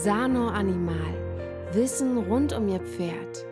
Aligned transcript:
Sano 0.00 0.46
Animal. 0.50 1.72
Wissen 1.72 2.18
rund 2.18 2.52
um 2.52 2.68
Ihr 2.68 2.78
Pferd. 2.78 3.44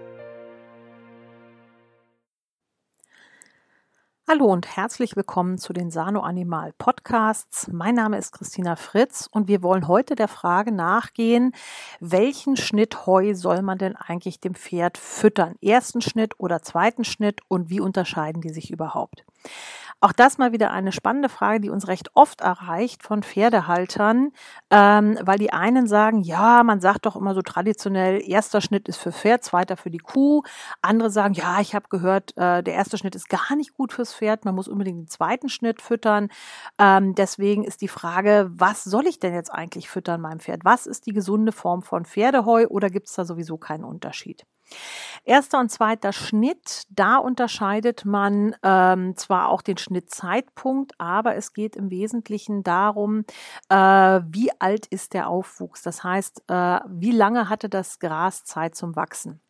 Hallo 4.29 4.45
und 4.45 4.77
herzlich 4.77 5.17
willkommen 5.17 5.59
zu 5.59 5.73
den 5.73 5.91
Sano 5.91 6.21
Animal 6.21 6.73
Podcasts. 6.79 7.67
Mein 7.73 7.97
Name 7.97 8.17
ist 8.19 8.31
Christina 8.31 8.77
Fritz 8.77 9.29
und 9.29 9.49
wir 9.49 9.65
wollen 9.65 9.89
heute 9.89 10.15
der 10.15 10.29
Frage 10.29 10.71
nachgehen, 10.71 11.53
welchen 11.99 12.57
Schnitt 12.57 13.07
Heu 13.07 13.35
soll 13.35 13.63
man 13.63 13.79
denn 13.79 13.97
eigentlich 13.97 14.39
dem 14.39 14.55
Pferd 14.55 14.99
füttern? 14.99 15.57
Ersten 15.61 16.01
Schnitt 16.01 16.39
oder 16.39 16.63
zweiten 16.63 17.03
Schnitt 17.03 17.41
und 17.49 17.71
wie 17.71 17.81
unterscheiden 17.81 18.41
die 18.41 18.51
sich 18.51 18.71
überhaupt? 18.71 19.25
Auch 20.03 20.13
das 20.13 20.37
mal 20.37 20.53
wieder 20.53 20.73
eine 20.73 20.93
spannende 20.93 21.31
Frage, 21.31 21.61
die 21.61 21.71
uns 21.71 21.89
recht 21.89 22.11
oft 22.15 22.43
erreicht 22.43 23.03
von 23.03 23.23
Pferdehaltern, 23.23 24.31
ähm, 24.71 25.19
weil 25.23 25.39
die 25.39 25.55
einen 25.55 25.87
sagen, 25.87 26.21
ja, 26.21 26.63
man 26.65 26.81
sagt 26.81 27.07
doch 27.07 27.17
immer 27.17 27.35
so 27.35 27.41
traditionell, 27.41 28.21
erster 28.23 28.61
Schnitt 28.61 28.89
ist 28.89 28.99
für 28.99 29.11
Pferd, 29.11 29.43
zweiter 29.43 29.77
für 29.79 29.91
die 29.91 29.99
Kuh. 29.99 30.43
Andere 30.83 31.09
sagen, 31.11 31.33
ja, 31.33 31.61
ich 31.61 31.75
habe 31.75 31.89
gehört, 31.89 32.37
äh, 32.37 32.63
der 32.63 32.75
erste 32.75 32.99
Schnitt 32.99 33.15
ist 33.15 33.31
gar 33.31 33.57
nicht 33.57 33.73
gut 33.73 33.91
fürs 33.93 34.15
Pferd, 34.15 34.45
man 34.45 34.55
muss 34.55 34.69
unbedingt 34.69 34.99
den 34.99 35.09
zweiten 35.09 35.49
Schnitt 35.49 35.81
füttern. 35.81 36.29
Ähm, 36.79 37.15
deswegen 37.15 37.65
ist 37.65 37.81
die 37.81 37.89
Frage, 37.89 38.51
was 38.53 38.85
soll 38.85 39.07
ich 39.07 39.19
denn 39.19 39.33
jetzt 39.35 39.51
eigentlich 39.51 39.89
füttern 39.89 40.21
meinem 40.21 40.41
Pferd? 40.41 40.65
Was 40.65 40.87
ist 40.87 41.07
die 41.07 41.13
gesunde 41.13 41.53
Form 41.53 41.83
von 41.83 42.05
Pferdeheu 42.05 42.67
oder 42.69 42.91
gibt 42.91 43.09
es 43.09 43.15
da 43.15 43.25
sowieso 43.25 43.57
keinen 43.57 43.85
Unterschied? 43.85 44.45
Erster 45.25 45.59
und 45.59 45.71
zweiter 45.71 46.13
Schnitt, 46.13 46.85
da 46.91 47.17
unterscheidet 47.17 48.05
man 48.05 48.55
ähm, 48.63 49.17
zwar 49.17 49.49
auch 49.49 49.63
den 49.63 49.77
Schnittzeitpunkt, 49.77 50.93
aber 50.99 51.37
es 51.37 51.53
geht 51.53 51.77
im 51.77 51.91
Wesentlichen 51.91 52.63
darum, 52.63 53.25
äh, 53.69 53.77
wie 53.77 54.51
alt 54.61 54.87
ist 54.87 55.15
der 55.15 55.29
Aufwuchs. 55.29 55.83
Das 55.83 56.05
heißt, 56.05 56.45
äh, 56.49 56.81
wie 56.89 57.13
lange 57.13 57.49
hatte 57.49 57.69
das 57.69 57.99
Gras 57.99 58.45
Zeit 58.45 58.75
zum 58.75 58.97
Wachsen. 58.97 59.41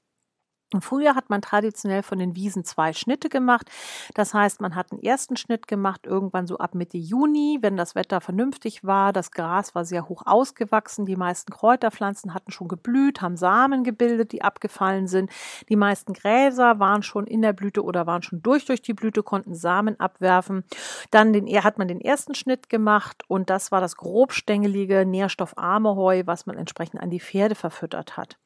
Im 0.73 0.83
Frühjahr 0.83 1.15
hat 1.15 1.31
man 1.31 1.43
traditionell 1.43 2.03
von 2.03 2.19
den 2.19 2.35
Wiesen 2.35 2.65
zwei 2.65 2.93
Schnitte 2.93 3.29
gemacht. 3.29 3.71
Das 4.15 4.35
heißt, 4.35 4.61
man 4.61 4.75
hat 4.75 4.91
einen 4.91 5.01
ersten 5.01 5.37
Schnitt 5.37 5.69
gemacht, 5.69 6.07
irgendwann 6.07 6.49
so 6.49 6.59
ab 6.59 6.75
Mitte 6.75 6.99
Juni, 6.99 7.59
wenn 7.61 7.77
das 7.77 7.95
Wetter 7.95 8.21
vernünftig 8.21 8.83
war. 8.83 9.13
Das 9.13 9.31
Gras 9.31 9.77
war 9.77 9.85
sehr 9.85 10.09
hoch 10.09 10.23
ausgewachsen. 10.27 11.07
Die 11.07 11.15
meisten 11.15 11.53
Kräuterpflanzen 11.53 12.35
hatten 12.35 12.51
schon 12.51 12.67
geblüht, 12.67 13.23
haben 13.23 13.37
Samen 13.37 13.85
gebildet, 13.85 14.33
die 14.33 14.43
abgefallen 14.43 15.07
sind. 15.07 15.31
Die 15.69 15.77
meisten 15.77 16.15
Gräser 16.15 16.81
waren 16.81 17.05
schon 17.05 17.29
in 17.29 17.43
der 17.43 17.53
Blüte 17.53 17.85
oder 17.85 18.09
waren 18.09 18.23
schon 18.23 18.43
durch 18.43 18.65
durch 18.65 18.83
die 18.83 18.95
Blüte, 18.95 19.23
konnten 19.23 19.55
Samen 19.55 20.01
abwerfen. 20.01 20.65
Dann 21.13 21.33
den, 21.33 21.47
hat 21.63 21.79
man 21.79 21.87
den 21.87 22.01
ersten 22.01 22.35
Schnitt 22.35 22.69
gemacht 22.69 23.23
und 23.29 23.51
das 23.51 23.71
war 23.71 23.81
das 23.81 23.97
grobstängelige, 23.97 25.07
nährstoffarme 25.07 25.95
Heu, 25.95 26.23
was 26.27 26.47
man 26.47 26.59
entsprechend 26.59 27.01
an 27.01 27.11
die 27.11 27.21
Pferde 27.21 27.55
verfüttert 27.55 28.17
hat. 28.17 28.37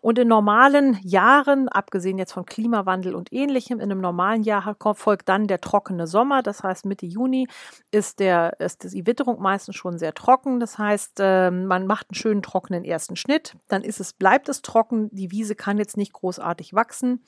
Und 0.00 0.18
in 0.18 0.28
normalen 0.28 0.98
Jahren, 1.02 1.68
abgesehen 1.68 2.18
jetzt 2.18 2.32
von 2.32 2.46
Klimawandel 2.46 3.14
und 3.14 3.32
ähnlichem, 3.32 3.78
in 3.78 3.90
einem 3.90 4.00
normalen 4.00 4.42
Jahr 4.42 4.76
folgt 4.94 5.28
dann 5.28 5.46
der 5.46 5.60
trockene 5.60 6.06
Sommer. 6.06 6.42
Das 6.42 6.62
heißt, 6.62 6.86
Mitte 6.86 7.06
Juni 7.06 7.46
ist, 7.90 8.20
der, 8.20 8.58
ist 8.60 8.92
die 8.92 9.06
Witterung 9.06 9.40
meistens 9.40 9.76
schon 9.76 9.98
sehr 9.98 10.14
trocken. 10.14 10.60
Das 10.60 10.78
heißt, 10.78 11.18
ähm, 11.20 11.66
man 11.66 11.86
macht 11.86 12.10
einen 12.10 12.16
schönen 12.16 12.42
trockenen 12.42 12.84
ersten 12.84 13.16
Schnitt. 13.16 13.56
Dann 13.68 13.82
ist 13.82 14.00
es, 14.00 14.12
bleibt 14.12 14.48
es 14.48 14.62
trocken. 14.62 15.08
Die 15.12 15.30
Wiese 15.30 15.54
kann 15.54 15.78
jetzt 15.78 15.96
nicht 15.96 16.12
großartig 16.12 16.74
wachsen. 16.74 17.24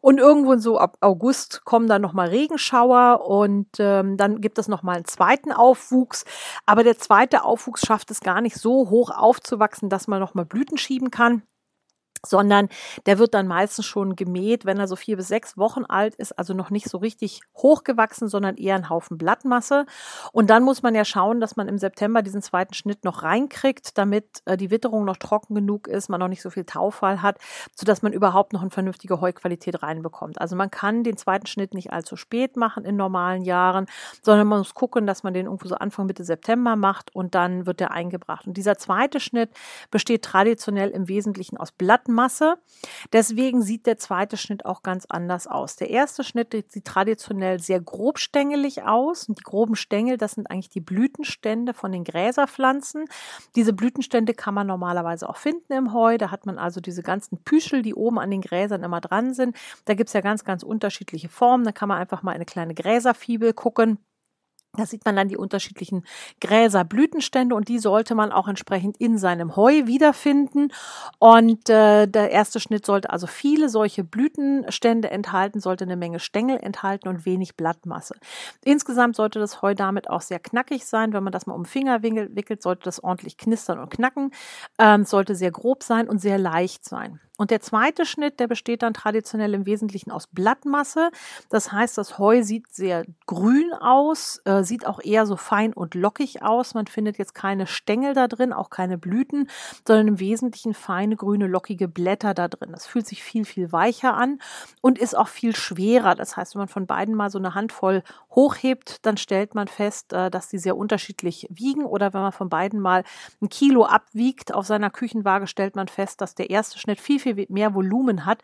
Und 0.00 0.18
irgendwo 0.18 0.56
so 0.56 0.78
ab 0.78 0.96
August 1.00 1.64
kommen 1.64 1.88
dann 1.88 2.02
nochmal 2.02 2.28
Regenschauer 2.28 3.26
und 3.26 3.68
ähm, 3.78 4.16
dann 4.16 4.40
gibt 4.40 4.58
es 4.58 4.68
nochmal 4.68 4.96
einen 4.96 5.04
zweiten 5.04 5.52
Aufwuchs. 5.52 6.24
Aber 6.66 6.84
der 6.84 6.98
zweite 6.98 7.44
Aufwuchs 7.44 7.86
schafft 7.86 8.10
es 8.10 8.20
gar 8.20 8.40
nicht 8.40 8.56
so 8.56 8.90
hoch 8.90 9.10
aufzuwachsen, 9.10 9.88
dass 9.88 10.08
man 10.08 10.20
nochmal 10.20 10.44
Blüten 10.44 10.78
schieben 10.78 11.10
kann 11.10 11.42
sondern 12.26 12.68
der 13.06 13.18
wird 13.18 13.34
dann 13.34 13.46
meistens 13.46 13.86
schon 13.86 14.16
gemäht, 14.16 14.64
wenn 14.64 14.78
er 14.78 14.88
so 14.88 14.96
vier 14.96 15.16
bis 15.16 15.28
sechs 15.28 15.56
Wochen 15.56 15.84
alt 15.84 16.14
ist, 16.16 16.38
also 16.38 16.54
noch 16.54 16.70
nicht 16.70 16.88
so 16.88 16.98
richtig 16.98 17.40
hochgewachsen, 17.56 18.28
sondern 18.28 18.56
eher 18.56 18.74
ein 18.74 18.88
Haufen 18.88 19.18
Blattmasse. 19.18 19.86
Und 20.32 20.50
dann 20.50 20.62
muss 20.62 20.82
man 20.82 20.94
ja 20.94 21.04
schauen, 21.04 21.40
dass 21.40 21.56
man 21.56 21.68
im 21.68 21.78
September 21.78 22.22
diesen 22.22 22.42
zweiten 22.42 22.74
Schnitt 22.74 23.04
noch 23.04 23.22
reinkriegt, 23.22 23.96
damit 23.96 24.42
äh, 24.44 24.56
die 24.56 24.70
Witterung 24.70 25.04
noch 25.04 25.16
trocken 25.16 25.54
genug 25.54 25.86
ist, 25.88 26.08
man 26.08 26.20
noch 26.20 26.28
nicht 26.28 26.42
so 26.42 26.50
viel 26.50 26.64
Taufall 26.64 27.22
hat, 27.22 27.38
sodass 27.74 28.02
man 28.02 28.12
überhaupt 28.12 28.52
noch 28.52 28.62
eine 28.62 28.70
vernünftige 28.70 29.20
Heuqualität 29.20 29.82
reinbekommt. 29.82 30.40
Also 30.40 30.56
man 30.56 30.70
kann 30.70 31.04
den 31.04 31.16
zweiten 31.16 31.46
Schnitt 31.46 31.74
nicht 31.74 31.92
allzu 31.92 32.16
spät 32.16 32.56
machen 32.56 32.84
in 32.84 32.96
normalen 32.96 33.42
Jahren, 33.42 33.86
sondern 34.22 34.46
man 34.46 34.58
muss 34.58 34.74
gucken, 34.74 35.06
dass 35.06 35.22
man 35.22 35.34
den 35.34 35.46
irgendwo 35.46 35.68
so 35.68 35.76
Anfang 35.76 36.06
Mitte 36.06 36.24
September 36.24 36.76
macht 36.76 37.14
und 37.14 37.34
dann 37.34 37.66
wird 37.66 37.80
der 37.80 37.92
eingebracht. 37.92 38.46
Und 38.46 38.56
dieser 38.56 38.78
zweite 38.78 39.20
Schnitt 39.20 39.50
besteht 39.90 40.22
traditionell 40.22 40.90
im 40.90 41.08
Wesentlichen 41.08 41.56
aus 41.56 41.72
Blatt 41.72 42.07
Blattmasse. 42.08 42.56
Deswegen 43.12 43.62
sieht 43.62 43.86
der 43.86 43.98
zweite 43.98 44.36
Schnitt 44.36 44.64
auch 44.64 44.82
ganz 44.82 45.06
anders 45.08 45.46
aus. 45.46 45.76
Der 45.76 45.90
erste 45.90 46.24
Schnitt 46.24 46.56
sieht 46.68 46.84
traditionell 46.84 47.60
sehr 47.60 47.80
grobstängelig 47.80 48.82
aus. 48.82 49.28
Und 49.28 49.38
die 49.38 49.42
groben 49.42 49.76
Stängel, 49.76 50.16
das 50.16 50.32
sind 50.32 50.50
eigentlich 50.50 50.70
die 50.70 50.80
Blütenstände 50.80 51.74
von 51.74 51.92
den 51.92 52.04
Gräserpflanzen. 52.04 53.04
Diese 53.56 53.72
Blütenstände 53.72 54.34
kann 54.34 54.54
man 54.54 54.66
normalerweise 54.66 55.28
auch 55.28 55.36
finden 55.36 55.72
im 55.72 55.92
Heu. 55.92 56.18
Da 56.18 56.30
hat 56.30 56.46
man 56.46 56.58
also 56.58 56.80
diese 56.80 57.02
ganzen 57.02 57.42
Püschel, 57.44 57.82
die 57.82 57.94
oben 57.94 58.18
an 58.18 58.30
den 58.30 58.40
Gräsern 58.40 58.82
immer 58.82 59.00
dran 59.00 59.34
sind. 59.34 59.56
Da 59.84 59.94
gibt 59.94 60.08
es 60.08 60.14
ja 60.14 60.20
ganz, 60.20 60.44
ganz 60.44 60.62
unterschiedliche 60.62 61.28
Formen. 61.28 61.64
Da 61.64 61.72
kann 61.72 61.88
man 61.88 61.98
einfach 61.98 62.22
mal 62.22 62.32
eine 62.32 62.46
kleine 62.46 62.74
Gräserfibel 62.74 63.52
gucken. 63.52 63.98
Da 64.76 64.86
sieht 64.86 65.04
man 65.04 65.16
dann 65.16 65.28
die 65.28 65.36
unterschiedlichen 65.36 66.04
Gräser, 66.40 66.84
Blütenstände 66.84 67.54
und 67.54 67.68
die 67.68 67.78
sollte 67.78 68.14
man 68.14 68.30
auch 68.30 68.46
entsprechend 68.48 68.96
in 68.98 69.18
seinem 69.18 69.56
Heu 69.56 69.86
wiederfinden. 69.86 70.72
Und 71.18 71.68
äh, 71.68 72.06
der 72.06 72.30
erste 72.30 72.60
Schnitt 72.60 72.86
sollte 72.86 73.10
also 73.10 73.26
viele 73.26 73.70
solche 73.70 74.04
Blütenstände 74.04 75.10
enthalten, 75.10 75.60
sollte 75.60 75.84
eine 75.84 75.96
Menge 75.96 76.20
Stängel 76.20 76.58
enthalten 76.58 77.08
und 77.08 77.24
wenig 77.26 77.56
Blattmasse. 77.56 78.14
Insgesamt 78.62 79.16
sollte 79.16 79.38
das 79.40 79.62
Heu 79.62 79.74
damit 79.74 80.10
auch 80.10 80.20
sehr 80.20 80.38
knackig 80.38 80.84
sein. 80.86 81.12
Wenn 81.12 81.24
man 81.24 81.32
das 81.32 81.46
mal 81.46 81.54
um 81.54 81.62
den 81.62 81.68
Finger 81.68 82.02
wickelt, 82.02 82.62
sollte 82.62 82.82
das 82.84 83.02
ordentlich 83.02 83.36
knistern 83.38 83.78
und 83.78 83.90
knacken. 83.90 84.30
Ähm, 84.78 85.04
sollte 85.04 85.34
sehr 85.34 85.50
grob 85.50 85.82
sein 85.82 86.08
und 86.08 86.20
sehr 86.20 86.38
leicht 86.38 86.84
sein. 86.84 87.20
Und 87.38 87.52
der 87.52 87.60
zweite 87.60 88.04
Schnitt, 88.04 88.40
der 88.40 88.48
besteht 88.48 88.82
dann 88.82 88.92
traditionell 88.92 89.54
im 89.54 89.64
Wesentlichen 89.64 90.10
aus 90.10 90.26
Blattmasse. 90.26 91.10
Das 91.48 91.70
heißt, 91.70 91.96
das 91.96 92.18
Heu 92.18 92.42
sieht 92.42 92.66
sehr 92.74 93.04
grün 93.26 93.72
aus, 93.72 94.42
äh, 94.44 94.64
sieht 94.64 94.86
auch 94.86 95.00
eher 95.00 95.24
so 95.24 95.36
fein 95.36 95.72
und 95.72 95.94
lockig 95.94 96.42
aus. 96.42 96.74
Man 96.74 96.88
findet 96.88 97.16
jetzt 97.16 97.34
keine 97.34 97.68
Stängel 97.68 98.12
da 98.12 98.26
drin, 98.26 98.52
auch 98.52 98.70
keine 98.70 98.98
Blüten, 98.98 99.48
sondern 99.86 100.08
im 100.08 100.20
Wesentlichen 100.20 100.74
feine, 100.74 101.14
grüne, 101.14 101.46
lockige 101.46 101.86
Blätter 101.86 102.34
da 102.34 102.48
drin. 102.48 102.72
Das 102.72 102.86
fühlt 102.86 103.06
sich 103.06 103.22
viel, 103.22 103.44
viel 103.44 103.70
weicher 103.70 104.14
an 104.14 104.40
und 104.80 104.98
ist 104.98 105.16
auch 105.16 105.28
viel 105.28 105.54
schwerer. 105.54 106.16
Das 106.16 106.36
heißt, 106.36 106.56
wenn 106.56 106.62
man 106.62 106.68
von 106.68 106.88
beiden 106.88 107.14
mal 107.14 107.30
so 107.30 107.38
eine 107.38 107.54
Handvoll 107.54 108.02
hochhebt, 108.38 109.04
dann 109.04 109.16
stellt 109.16 109.56
man 109.56 109.66
fest, 109.66 110.12
äh, 110.12 110.30
dass 110.30 110.48
die 110.48 110.58
sehr 110.58 110.76
unterschiedlich 110.76 111.48
wiegen. 111.50 111.84
Oder 111.84 112.14
wenn 112.14 112.20
man 112.20 112.32
von 112.32 112.48
beiden 112.48 112.78
mal 112.78 113.02
ein 113.42 113.48
Kilo 113.48 113.84
abwiegt 113.84 114.54
auf 114.54 114.64
seiner 114.64 114.90
Küchenwaage, 114.90 115.48
stellt 115.48 115.74
man 115.74 115.88
fest, 115.88 116.20
dass 116.20 116.36
der 116.36 116.50
erste 116.50 116.78
Schnitt 116.78 117.00
viel, 117.00 117.18
viel 117.18 117.34
viel 117.34 117.46
mehr 117.48 117.74
Volumen 117.74 118.24
hat 118.24 118.42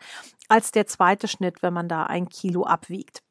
als 0.49 0.71
der 0.71 0.85
zweite 0.85 1.27
Schnitt, 1.27 1.63
wenn 1.63 1.73
man 1.73 1.87
da 1.87 2.03
ein 2.03 2.27
Kilo 2.27 2.65
abwiegt. 2.65 3.24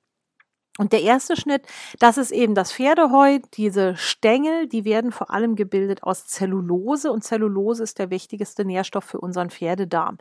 Und 0.76 0.92
der 0.92 1.02
erste 1.02 1.36
Schnitt, 1.36 1.62
das 2.00 2.18
ist 2.18 2.32
eben 2.32 2.56
das 2.56 2.72
Pferdeheu. 2.72 3.38
Diese 3.54 3.96
Stängel, 3.96 4.66
die 4.66 4.84
werden 4.84 5.12
vor 5.12 5.30
allem 5.30 5.54
gebildet 5.54 6.02
aus 6.02 6.26
Zellulose 6.26 7.12
und 7.12 7.22
Zellulose 7.22 7.84
ist 7.84 8.00
der 8.00 8.10
wichtigste 8.10 8.64
Nährstoff 8.64 9.04
für 9.04 9.20
unseren 9.20 9.50
Pferdedarm. 9.50 10.18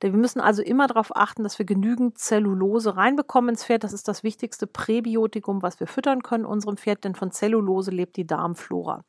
Wir 0.00 0.12
müssen 0.12 0.40
also 0.40 0.60
immer 0.60 0.88
darauf 0.88 1.16
achten, 1.16 1.42
dass 1.42 1.58
wir 1.58 1.64
genügend 1.64 2.18
Zellulose 2.18 2.98
reinbekommen 2.98 3.50
ins 3.50 3.64
Pferd. 3.64 3.82
Das 3.82 3.94
ist 3.94 4.06
das 4.06 4.22
wichtigste 4.22 4.66
Präbiotikum, 4.66 5.62
was 5.62 5.80
wir 5.80 5.86
füttern 5.86 6.22
können 6.22 6.44
unserem 6.44 6.76
Pferd, 6.76 7.04
denn 7.04 7.14
von 7.14 7.30
Zellulose 7.30 7.90
lebt 7.90 8.16
die 8.16 8.26
Darmflora. 8.26 9.04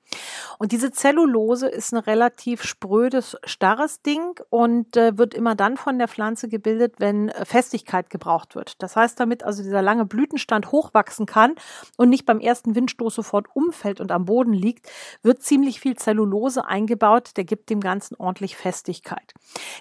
Und 0.60 0.72
diese 0.72 0.92
Zellulose 0.92 1.68
ist 1.68 1.94
ein 1.94 2.00
relativ 2.00 2.64
sprödes, 2.64 3.36
starres 3.44 4.02
Ding 4.02 4.40
und 4.50 4.96
äh, 4.96 5.18
wird 5.18 5.34
immer 5.34 5.56
dann 5.56 5.76
von 5.76 5.98
der 5.98 6.08
Pflanze 6.08 6.48
gebildet, 6.48 6.96
wenn 7.00 7.30
äh, 7.30 7.44
Festigkeit 7.44 8.10
gebraucht 8.10 8.56
wird. 8.56 8.82
Das 8.82 8.96
heißt, 8.96 9.20
damit 9.20 9.44
also 9.44 9.62
dieser 9.62 9.82
lange 9.82 10.06
Blütenstand 10.06 10.72
hochwachsen 10.86 11.26
kann 11.26 11.56
und 11.98 12.10
nicht 12.10 12.26
beim 12.26 12.40
ersten 12.40 12.76
Windstoß 12.76 13.16
sofort 13.16 13.48
umfällt 13.54 14.00
und 14.00 14.12
am 14.12 14.26
Boden 14.26 14.54
liegt, 14.54 14.90
wird 15.22 15.44
ziemlich 15.44 15.80
viel 15.80 15.96
Zellulose 15.96 16.66
eingebaut, 16.66 17.32
der 17.38 17.44
gibt 17.44 17.70
dem 17.70 17.80
Ganzen 17.80 18.16
ordentlich 18.16 18.56
Festigkeit. 18.56 19.34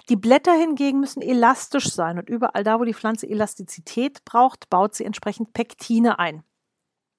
Die 0.09 0.15
Blätter 0.15 0.53
hingegen 0.53 0.99
müssen 0.99 1.21
elastisch 1.21 1.91
sein 1.91 2.17
und 2.17 2.29
überall 2.29 2.63
da, 2.63 2.79
wo 2.79 2.83
die 2.83 2.93
Pflanze 2.93 3.27
Elastizität 3.27 4.25
braucht, 4.25 4.69
baut 4.69 4.95
sie 4.95 5.05
entsprechend 5.05 5.53
Pektine 5.53 6.19
ein. 6.19 6.43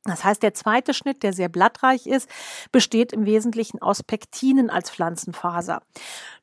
Das 0.07 0.25
heißt, 0.25 0.43
der 0.43 0.55
zweite 0.55 0.95
Schnitt, 0.95 1.23
der 1.23 1.33
sehr 1.33 1.49
blattreich 1.49 2.07
ist, 2.07 2.29
besteht 2.73 3.13
im 3.13 3.27
Wesentlichen 3.27 3.83
aus 3.83 4.03
Pektinen 4.03 4.71
als 4.71 4.91
Pflanzenfaser. 4.91 5.83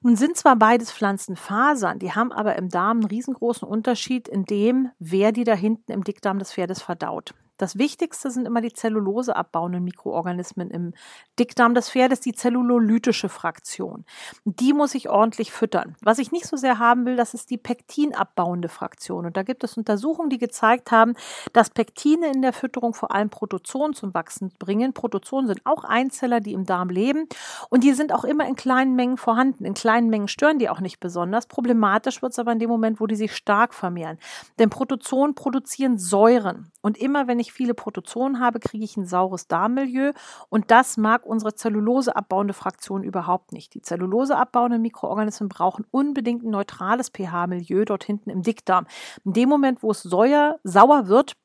Nun 0.01 0.15
sind 0.15 0.37
zwar 0.37 0.55
beides 0.55 0.91
Pflanzenfasern, 0.91 1.99
die 1.99 2.13
haben 2.13 2.31
aber 2.31 2.55
im 2.55 2.69
Darm 2.69 2.97
einen 2.97 3.07
riesengroßen 3.07 3.67
Unterschied 3.67 4.27
in 4.27 4.45
dem, 4.45 4.91
wer 4.99 5.31
die 5.31 5.43
da 5.43 5.53
hinten 5.53 5.91
im 5.91 6.03
Dickdarm 6.03 6.39
des 6.39 6.53
Pferdes 6.53 6.81
verdaut. 6.81 7.33
Das 7.57 7.77
Wichtigste 7.77 8.31
sind 8.31 8.47
immer 8.47 8.61
die 8.61 8.73
zelluloseabbauenden 8.73 9.83
Mikroorganismen 9.83 10.71
im 10.71 10.93
Dickdarm 11.39 11.75
des 11.75 11.89
Pferdes, 11.89 12.19
die 12.19 12.33
zellulolytische 12.33 13.29
Fraktion. 13.29 14.05
Die 14.45 14.73
muss 14.73 14.95
ich 14.95 15.09
ordentlich 15.09 15.51
füttern. 15.51 15.95
Was 16.01 16.19
ich 16.19 16.31
nicht 16.31 16.47
so 16.47 16.57
sehr 16.57 16.79
haben 16.79 17.05
will, 17.05 17.15
das 17.15 17.33
ist 17.33 17.49
die 17.49 17.57
pektinabbauende 17.57 18.69
Fraktion. 18.69 19.25
Und 19.25 19.37
da 19.37 19.43
gibt 19.43 19.63
es 19.63 19.77
Untersuchungen, 19.77 20.29
die 20.29 20.37
gezeigt 20.37 20.91
haben, 20.91 21.13
dass 21.53 21.69
Pektine 21.69 22.31
in 22.31 22.41
der 22.41 22.53
Fütterung 22.53 22.93
vor 22.93 23.13
allem 23.13 23.29
Protozoen 23.29 23.93
zum 23.93 24.13
Wachsen 24.13 24.51
bringen. 24.57 24.93
Protozoen 24.93 25.47
sind 25.47 25.61
auch 25.65 25.83
Einzeller, 25.83 26.39
die 26.39 26.53
im 26.53 26.65
Darm 26.65 26.89
leben 26.89 27.27
und 27.69 27.83
die 27.83 27.93
sind 27.93 28.13
auch 28.13 28.23
immer 28.23 28.47
in 28.47 28.55
kleinen 28.55 28.95
Mengen 28.95 29.17
vorhanden. 29.17 29.65
In 29.65 29.73
kleinen 29.73 30.09
Mengen 30.09 30.27
stören 30.27 30.59
die 30.59 30.69
auch 30.69 30.79
nicht 30.79 30.99
besonders. 30.99 31.45
Problematisch 31.47 32.21
wird 32.21 32.31
es 32.31 32.39
aber 32.39 32.51
in 32.51 32.59
dem 32.59 32.69
Moment, 32.69 32.99
wo 32.99 33.07
die 33.07 33.15
sich 33.15 33.35
stark 33.35 33.73
vermehren. 33.73 34.17
Denn 34.59 34.69
Protozoen 34.69 35.35
produzieren 35.35 35.97
Säuren. 35.97 36.71
Und 36.81 36.97
immer 36.97 37.27
wenn 37.27 37.39
ich 37.39 37.42
viele 37.51 37.73
Protozoen 37.73 38.39
habe, 38.39 38.59
kriege 38.59 38.85
ich 38.85 38.95
ein 38.95 39.05
saures 39.05 39.47
Darmmilieu. 39.47 40.13
Und 40.49 40.71
das 40.71 40.97
mag 40.97 41.25
unsere 41.25 41.55
zelluloseabbauende 41.55 42.53
Fraktion 42.53 43.03
überhaupt 43.03 43.51
nicht. 43.51 43.73
Die 43.73 43.81
zelluloseabbauenden 43.81 44.81
Mikroorganismen 44.81 45.49
brauchen 45.49 45.85
unbedingt 45.91 46.43
ein 46.43 46.51
neutrales 46.51 47.09
pH-Milieu 47.09 47.85
dort 47.85 48.03
hinten 48.03 48.29
im 48.29 48.41
Dickdarm. 48.43 48.87
In 49.25 49.33
dem 49.33 49.49
Moment, 49.49 49.83
wo 49.83 49.91
es 49.91 50.03
säuer, 50.03 50.59
sauer 50.63 51.07
wird, 51.07 51.35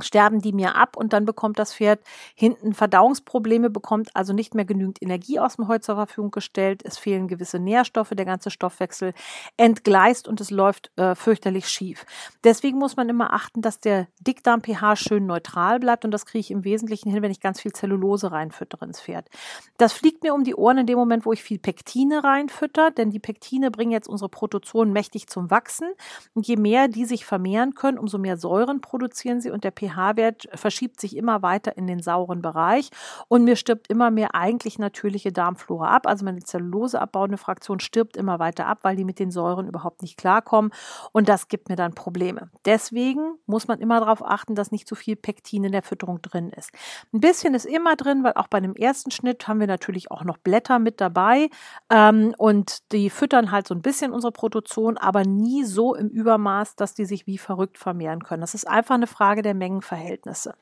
sterben 0.00 0.40
die 0.40 0.52
mir 0.52 0.74
ab 0.74 0.96
und 0.96 1.12
dann 1.12 1.24
bekommt 1.24 1.58
das 1.58 1.74
Pferd 1.74 2.00
hinten 2.34 2.74
Verdauungsprobleme, 2.74 3.70
bekommt 3.70 4.14
also 4.14 4.32
nicht 4.32 4.54
mehr 4.54 4.64
genügend 4.64 5.00
Energie 5.02 5.38
aus 5.38 5.56
dem 5.56 5.68
Heu 5.68 5.78
zur 5.78 5.96
Verfügung 5.96 6.30
gestellt. 6.30 6.82
Es 6.84 6.98
fehlen 6.98 7.28
gewisse 7.28 7.58
Nährstoffe, 7.58 8.10
der 8.10 8.24
ganze 8.24 8.50
Stoffwechsel 8.50 9.14
entgleist 9.56 10.28
und 10.28 10.40
es 10.40 10.50
läuft 10.50 10.90
äh, 10.96 11.14
fürchterlich 11.14 11.68
schief. 11.68 12.06
Deswegen 12.42 12.78
muss 12.78 12.96
man 12.96 13.08
immer 13.08 13.32
achten, 13.32 13.62
dass 13.62 13.80
der 13.80 14.08
Dickdarm-pH 14.20 14.96
schön 14.96 15.26
neutral 15.26 15.78
bleibt 15.80 16.04
und 16.04 16.10
das 16.10 16.26
kriege 16.26 16.40
ich 16.40 16.50
im 16.50 16.64
Wesentlichen 16.64 17.10
hin, 17.10 17.22
wenn 17.22 17.30
ich 17.30 17.40
ganz 17.40 17.60
viel 17.60 17.72
Zellulose 17.72 18.32
reinfüttere 18.32 18.84
ins 18.84 19.00
Pferd. 19.00 19.28
Das 19.76 19.92
fliegt 19.92 20.22
mir 20.22 20.34
um 20.34 20.44
die 20.44 20.54
Ohren 20.54 20.78
in 20.78 20.86
dem 20.86 20.98
Moment, 20.98 21.26
wo 21.26 21.32
ich 21.32 21.42
viel 21.42 21.58
Pektine 21.58 22.24
reinfütter, 22.24 22.90
denn 22.90 23.10
die 23.10 23.18
Pektine 23.18 23.70
bringen 23.70 23.92
jetzt 23.92 24.08
unsere 24.08 24.28
Protozoen 24.28 24.92
mächtig 24.92 25.28
zum 25.28 25.50
Wachsen 25.50 25.88
und 26.34 26.46
je 26.46 26.56
mehr 26.56 26.88
die 26.88 27.04
sich 27.04 27.24
vermehren 27.24 27.74
können, 27.74 27.98
umso 27.98 28.18
mehr 28.18 28.36
Säuren 28.36 28.80
produzieren 28.80 29.40
sie 29.40 29.50
und 29.50 29.64
der 29.64 29.70
pH-Wert 29.94 30.48
verschiebt 30.54 31.00
sich 31.00 31.16
immer 31.16 31.42
weiter 31.42 31.76
in 31.76 31.86
den 31.86 32.00
sauren 32.00 32.42
Bereich 32.42 32.90
und 33.28 33.44
mir 33.44 33.56
stirbt 33.56 33.88
immer 33.88 34.10
mehr 34.10 34.34
eigentlich 34.34 34.78
natürliche 34.78 35.32
Darmflora 35.32 35.94
ab. 35.94 36.06
Also 36.06 36.24
meine 36.24 36.40
Zellulose 36.40 37.00
abbauende 37.00 37.38
Fraktion 37.38 37.80
stirbt 37.80 38.16
immer 38.16 38.38
weiter 38.38 38.66
ab, 38.66 38.80
weil 38.82 38.96
die 38.96 39.04
mit 39.04 39.18
den 39.18 39.30
Säuren 39.30 39.68
überhaupt 39.68 40.02
nicht 40.02 40.16
klarkommen 40.16 40.72
und 41.12 41.28
das 41.28 41.48
gibt 41.48 41.68
mir 41.68 41.76
dann 41.76 41.94
Probleme. 41.94 42.50
Deswegen 42.64 43.34
muss 43.46 43.68
man 43.68 43.80
immer 43.80 44.00
darauf 44.00 44.24
achten, 44.24 44.54
dass 44.54 44.72
nicht 44.72 44.88
zu 44.88 44.94
viel 44.94 45.16
Pektin 45.16 45.64
in 45.64 45.72
der 45.72 45.82
Fütterung 45.82 46.20
drin 46.22 46.50
ist. 46.50 46.70
Ein 47.12 47.20
bisschen 47.20 47.54
ist 47.54 47.66
immer 47.66 47.96
drin, 47.96 48.24
weil 48.24 48.34
auch 48.34 48.48
bei 48.48 48.58
einem 48.58 48.74
ersten 48.74 49.10
Schnitt 49.10 49.46
haben 49.48 49.60
wir 49.60 49.66
natürlich 49.66 50.10
auch 50.10 50.24
noch 50.24 50.38
Blätter 50.38 50.78
mit 50.78 51.00
dabei 51.00 51.48
ähm, 51.90 52.34
und 52.38 52.92
die 52.92 53.10
füttern 53.10 53.50
halt 53.50 53.66
so 53.66 53.74
ein 53.74 53.82
bisschen 53.82 54.12
unsere 54.12 54.32
Protozoen, 54.32 54.98
aber 54.98 55.24
nie 55.24 55.64
so 55.64 55.94
im 55.94 56.08
Übermaß, 56.08 56.76
dass 56.76 56.94
die 56.94 57.04
sich 57.04 57.26
wie 57.26 57.38
verrückt 57.38 57.78
vermehren 57.78 58.22
können. 58.22 58.40
Das 58.40 58.54
ist 58.54 58.66
einfach 58.68 58.94
eine 58.94 59.06
Frage 59.06 59.42
der 59.42 59.54
Menge 59.54 59.73
Mengenverhältnisse. 59.74 60.54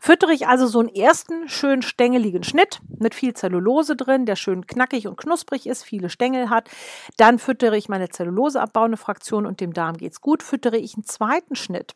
Füttere 0.00 0.32
ich 0.32 0.46
also 0.46 0.66
so 0.66 0.80
einen 0.80 0.88
ersten 0.88 1.48
schön 1.48 1.82
stängeligen 1.82 2.44
Schnitt 2.44 2.80
mit 2.98 3.14
viel 3.14 3.34
Zellulose 3.34 3.96
drin, 3.96 4.26
der 4.26 4.36
schön 4.36 4.66
knackig 4.66 5.06
und 5.06 5.16
knusprig 5.16 5.66
ist, 5.66 5.84
viele 5.84 6.08
Stängel 6.08 6.50
hat, 6.50 6.68
dann 7.16 7.38
füttere 7.38 7.76
ich 7.76 7.88
meine 7.88 8.08
Zelluloseabbauende 8.08 8.96
Fraktion 8.96 9.46
und 9.46 9.60
dem 9.60 9.72
Darm 9.72 9.96
geht's 9.96 10.20
gut. 10.20 10.42
Füttere 10.42 10.76
ich 10.76 10.94
einen 10.94 11.04
zweiten 11.04 11.56
Schnitt 11.56 11.94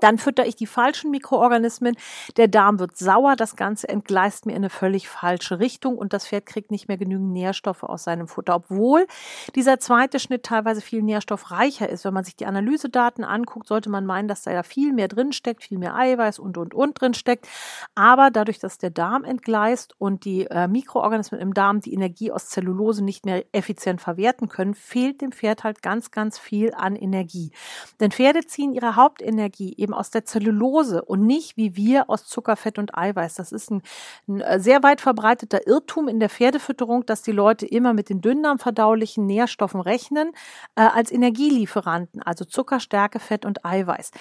dann 0.00 0.18
fütter 0.18 0.46
ich 0.46 0.56
die 0.56 0.66
falschen 0.66 1.10
Mikroorganismen, 1.10 1.96
der 2.36 2.48
Darm 2.48 2.78
wird 2.78 2.96
sauer, 2.96 3.36
das 3.36 3.56
Ganze 3.56 3.88
entgleist 3.88 4.46
mir 4.46 4.52
in 4.52 4.58
eine 4.58 4.70
völlig 4.70 5.08
falsche 5.08 5.58
Richtung 5.58 5.98
und 5.98 6.12
das 6.12 6.26
Pferd 6.26 6.46
kriegt 6.46 6.70
nicht 6.70 6.88
mehr 6.88 6.96
genügend 6.96 7.32
Nährstoffe 7.32 7.82
aus 7.82 8.04
seinem 8.04 8.26
Futter, 8.26 8.56
obwohl 8.56 9.06
dieser 9.54 9.78
zweite 9.78 10.18
Schnitt 10.18 10.44
teilweise 10.44 10.80
viel 10.80 11.02
nährstoffreicher 11.02 11.88
ist. 11.88 12.04
Wenn 12.04 12.14
man 12.14 12.24
sich 12.24 12.36
die 12.36 12.46
Analysedaten 12.46 13.22
anguckt, 13.22 13.68
sollte 13.68 13.90
man 13.90 14.06
meinen, 14.06 14.28
dass 14.28 14.42
da 14.42 14.52
ja 14.52 14.62
viel 14.62 14.92
mehr 14.92 15.08
drin 15.08 15.32
steckt, 15.32 15.62
viel 15.64 15.78
mehr 15.78 15.94
Eiweiß 15.94 16.38
und 16.38 16.56
und 16.56 16.74
und 16.74 17.00
drin 17.00 17.14
steckt. 17.14 17.46
Aber 17.94 18.30
dadurch, 18.30 18.58
dass 18.58 18.78
der 18.78 18.90
Darm 18.90 19.24
entgleist 19.24 19.94
und 19.98 20.24
die 20.24 20.46
äh, 20.46 20.68
Mikroorganismen 20.68 21.40
im 21.40 21.54
Darm 21.54 21.80
die 21.80 21.92
Energie 21.92 22.32
aus 22.32 22.48
Zellulose 22.48 23.04
nicht 23.04 23.26
mehr 23.26 23.44
effizient 23.52 24.00
verwerten 24.00 24.48
können, 24.48 24.74
fehlt 24.74 25.20
dem 25.20 25.32
Pferd 25.32 25.64
halt 25.64 25.82
ganz, 25.82 26.10
ganz 26.10 26.38
viel 26.38 26.72
an 26.74 26.96
Energie. 26.96 27.52
Denn 28.00 28.10
Pferde 28.10 28.46
ziehen 28.46 28.72
ihre 28.72 28.96
Hauptenergie 28.96 29.81
eben 29.82 29.92
aus 29.92 30.10
der 30.10 30.24
Zellulose 30.24 31.02
und 31.04 31.26
nicht 31.26 31.56
wie 31.56 31.76
wir 31.76 32.08
aus 32.08 32.24
Zucker, 32.24 32.56
Fett 32.56 32.78
und 32.78 32.96
Eiweiß. 32.96 33.34
Das 33.34 33.52
ist 33.52 33.70
ein, 33.70 33.82
ein 34.28 34.40
äh, 34.40 34.60
sehr 34.60 34.82
weit 34.82 35.00
verbreiteter 35.00 35.66
Irrtum 35.66 36.08
in 36.08 36.20
der 36.20 36.30
Pferdefütterung, 36.30 37.04
dass 37.04 37.22
die 37.22 37.32
Leute 37.32 37.66
immer 37.66 37.92
mit 37.92 38.08
den 38.08 38.20
dünndarmverdaulichen 38.20 39.26
Nährstoffen 39.26 39.80
rechnen 39.80 40.32
äh, 40.76 40.82
als 40.82 41.10
Energielieferanten, 41.10 42.22
also 42.22 42.44
Zucker, 42.44 42.80
Stärke, 42.80 43.18
Fett 43.18 43.44
und 43.44 43.64
Eiweiß. 43.64 44.12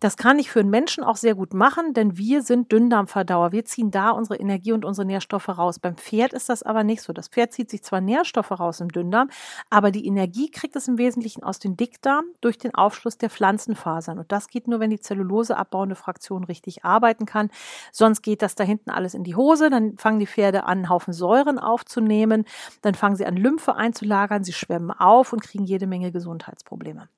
Das 0.00 0.16
kann 0.16 0.38
ich 0.38 0.50
für 0.50 0.60
einen 0.60 0.70
Menschen 0.70 1.04
auch 1.04 1.16
sehr 1.16 1.34
gut 1.34 1.54
machen, 1.54 1.94
denn 1.94 2.18
wir 2.18 2.42
sind 2.42 2.72
Dünndarmverdauer. 2.72 3.52
Wir 3.52 3.64
ziehen 3.64 3.90
da 3.90 4.10
unsere 4.10 4.38
Energie 4.38 4.72
und 4.72 4.84
unsere 4.84 5.06
Nährstoffe 5.06 5.48
raus. 5.48 5.78
Beim 5.78 5.96
Pferd 5.96 6.32
ist 6.32 6.48
das 6.48 6.62
aber 6.62 6.84
nicht 6.84 7.02
so. 7.02 7.12
Das 7.12 7.28
Pferd 7.28 7.52
zieht 7.52 7.70
sich 7.70 7.82
zwar 7.82 8.00
Nährstoffe 8.00 8.50
raus 8.50 8.80
im 8.80 8.88
Dünndarm, 8.88 9.30
aber 9.70 9.90
die 9.90 10.06
Energie 10.06 10.50
kriegt 10.50 10.76
es 10.76 10.88
im 10.88 10.98
Wesentlichen 10.98 11.42
aus 11.42 11.58
dem 11.58 11.76
Dickdarm 11.76 12.24
durch 12.40 12.58
den 12.58 12.74
Aufschluss 12.74 13.16
der 13.16 13.30
Pflanzenfasern. 13.30 14.18
Und 14.18 14.32
das 14.32 14.48
geht 14.48 14.68
nur, 14.68 14.80
wenn 14.80 14.90
die 14.90 15.00
Zellulose 15.04 15.56
abbauende 15.56 15.94
Fraktion 15.94 16.44
richtig 16.44 16.84
arbeiten 16.84 17.26
kann. 17.26 17.50
Sonst 17.92 18.22
geht 18.22 18.42
das 18.42 18.54
da 18.54 18.64
hinten 18.64 18.90
alles 18.90 19.14
in 19.14 19.24
die 19.24 19.36
Hose. 19.36 19.70
Dann 19.70 19.96
fangen 19.98 20.18
die 20.18 20.26
Pferde 20.26 20.64
an, 20.64 20.78
einen 20.78 20.88
Haufen 20.88 21.12
Säuren 21.12 21.58
aufzunehmen. 21.58 22.44
Dann 22.82 22.94
fangen 22.94 23.16
sie 23.16 23.26
an, 23.26 23.36
Lymphe 23.36 23.74
einzulagern. 23.74 24.44
Sie 24.44 24.52
schwemmen 24.52 24.90
auf 24.90 25.32
und 25.32 25.42
kriegen 25.42 25.64
jede 25.64 25.86
Menge 25.86 26.10
Gesundheitsprobleme. 26.12 27.08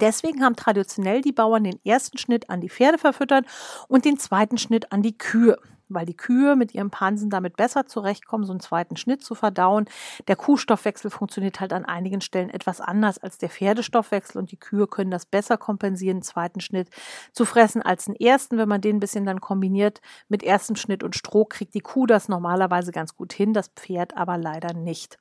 Deswegen 0.00 0.42
haben 0.44 0.56
traditionell 0.56 1.20
die 1.20 1.32
Bauern 1.32 1.64
den 1.64 1.80
ersten 1.84 2.18
Schnitt 2.18 2.50
an 2.50 2.60
die 2.60 2.70
Pferde 2.70 2.98
verfüttert 2.98 3.46
und 3.88 4.04
den 4.04 4.18
zweiten 4.18 4.58
Schnitt 4.58 4.92
an 4.92 5.02
die 5.02 5.16
Kühe 5.16 5.58
weil 5.88 6.06
die 6.06 6.16
Kühe 6.16 6.56
mit 6.56 6.74
ihrem 6.74 6.90
Pansen 6.90 7.30
damit 7.30 7.56
besser 7.56 7.86
zurechtkommen, 7.86 8.44
so 8.44 8.52
einen 8.52 8.60
zweiten 8.60 8.96
Schnitt 8.96 9.22
zu 9.22 9.34
verdauen. 9.34 9.86
Der 10.28 10.36
Kuhstoffwechsel 10.36 11.10
funktioniert 11.10 11.60
halt 11.60 11.72
an 11.72 11.84
einigen 11.84 12.20
Stellen 12.20 12.50
etwas 12.50 12.80
anders 12.80 13.18
als 13.18 13.38
der 13.38 13.50
Pferdestoffwechsel 13.50 14.38
und 14.38 14.50
die 14.50 14.58
Kühe 14.58 14.86
können 14.86 15.10
das 15.10 15.26
besser 15.26 15.56
kompensieren, 15.56 16.16
einen 16.16 16.22
zweiten 16.22 16.60
Schnitt 16.60 16.88
zu 17.32 17.44
fressen 17.44 17.82
als 17.82 18.08
einen 18.08 18.16
ersten. 18.16 18.58
Wenn 18.58 18.68
man 18.68 18.80
den 18.80 18.96
ein 18.96 19.00
bisschen 19.00 19.26
dann 19.26 19.40
kombiniert 19.40 20.00
mit 20.28 20.42
erstem 20.42 20.76
Schnitt 20.76 21.02
und 21.02 21.16
Stroh, 21.16 21.44
kriegt 21.44 21.74
die 21.74 21.80
Kuh 21.80 22.06
das 22.06 22.28
normalerweise 22.28 22.92
ganz 22.92 23.16
gut 23.16 23.32
hin, 23.32 23.52
das 23.52 23.68
Pferd 23.68 24.16
aber 24.16 24.38
leider 24.38 24.72
nicht. 24.74 25.18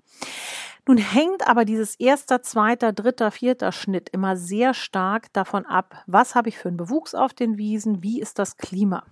Nun 0.88 0.98
hängt 0.98 1.48
aber 1.48 1.66
dieses 1.66 1.96
erster, 1.96 2.44
zweiter, 2.44 2.94
dritter, 2.94 3.32
vierter 3.32 3.72
Schnitt 3.72 4.10
immer 4.10 4.38
sehr 4.38 4.76
stark 4.76 5.34
davon 5.34 5.66
ab, 5.66 6.04
was 6.06 6.36
habe 6.36 6.50
ich 6.50 6.60
für 6.60 6.68
einen 6.68 6.78
Bewuchs 6.78 7.16
auf 7.16 7.34
den 7.34 7.58
Wiesen, 7.58 8.04
wie 8.04 8.22
ist 8.22 8.38
das 8.38 8.58
Klima. 8.58 9.04